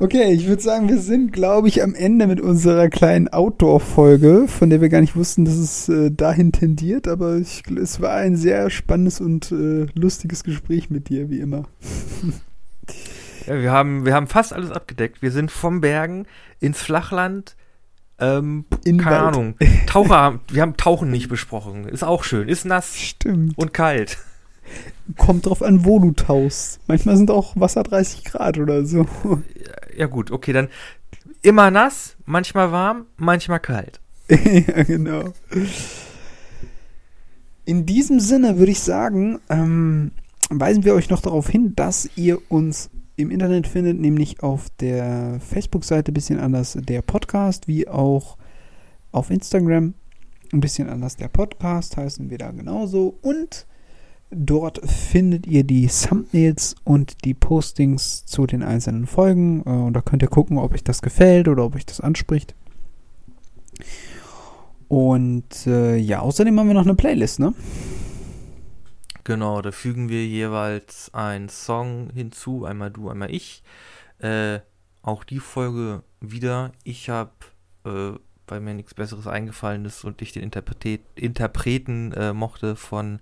[0.00, 4.70] Okay, ich würde sagen, wir sind, glaube ich, am Ende mit unserer kleinen Outdoor-Folge, von
[4.70, 8.36] der wir gar nicht wussten, dass es äh, dahin tendiert, aber ich, es war ein
[8.36, 11.64] sehr spannendes und äh, lustiges Gespräch mit dir, wie immer.
[13.48, 15.20] Ja, wir haben, wir haben fast alles abgedeckt.
[15.20, 16.26] Wir sind vom Bergen
[16.60, 17.56] ins Flachland,
[18.20, 19.34] ähm, In keine Wald.
[19.34, 19.54] Ahnung.
[19.86, 21.88] Taucher, wir haben Tauchen nicht besprochen.
[21.88, 22.48] Ist auch schön.
[22.48, 23.58] Ist nass Stimmt.
[23.58, 24.18] und kalt.
[25.16, 26.80] Kommt drauf an, wo du tauchst.
[26.86, 29.06] Manchmal sind auch Wasser 30 Grad oder so.
[29.98, 30.68] Ja, gut, okay, dann
[31.42, 34.00] immer nass, manchmal warm, manchmal kalt.
[34.28, 35.32] ja, genau.
[37.64, 40.12] In diesem Sinne würde ich sagen, ähm,
[40.50, 45.40] weisen wir euch noch darauf hin, dass ihr uns im Internet findet, nämlich auf der
[45.40, 48.38] Facebook-Seite ein bisschen anders der Podcast, wie auch
[49.10, 49.94] auf Instagram
[50.52, 53.18] ein bisschen anders der Podcast, heißen wir da genauso.
[53.20, 53.66] Und
[54.30, 59.62] Dort findet ihr die Thumbnails und die Postings zu den einzelnen Folgen.
[59.64, 62.54] Äh, und da könnt ihr gucken, ob euch das gefällt oder ob euch das anspricht.
[64.88, 67.54] Und äh, ja, außerdem haben wir noch eine Playlist, ne?
[69.24, 73.62] Genau, da fügen wir jeweils einen Song hinzu, einmal du, einmal ich.
[74.20, 74.60] Äh,
[75.02, 76.72] auch die Folge wieder.
[76.82, 77.32] Ich habe,
[77.84, 78.12] äh,
[78.46, 83.20] weil mir nichts Besseres eingefallen ist und ich den Interpret Interpreten äh, mochte von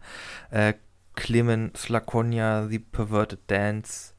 [0.51, 0.75] äh,
[1.17, 4.13] Clemen Slakonia, The Perverted Dance,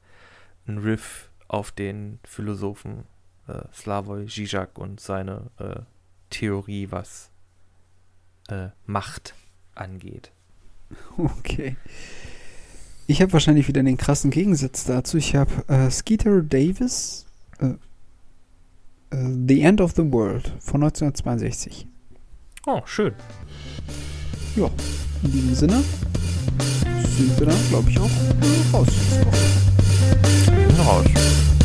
[0.67, 3.05] ein Riff auf den Philosophen
[3.47, 5.79] äh, Slavoj Žižek und seine äh,
[6.29, 7.29] Theorie, was
[8.49, 9.33] äh, Macht
[9.75, 10.31] angeht.
[11.17, 11.75] Okay.
[13.07, 15.17] Ich habe wahrscheinlich wieder den krassen Gegensatz dazu.
[15.17, 17.25] Ich habe äh, Skeeter Davis,
[17.59, 17.75] äh,
[19.15, 21.87] äh, The End of the World von 1962.
[22.65, 23.13] Oh, schön.
[24.57, 24.69] Ja,
[25.23, 25.83] in diesem Sinne
[27.17, 28.09] sind wir dann, glaube ich, auch
[28.73, 28.87] raus.
[30.85, 31.56] Raus.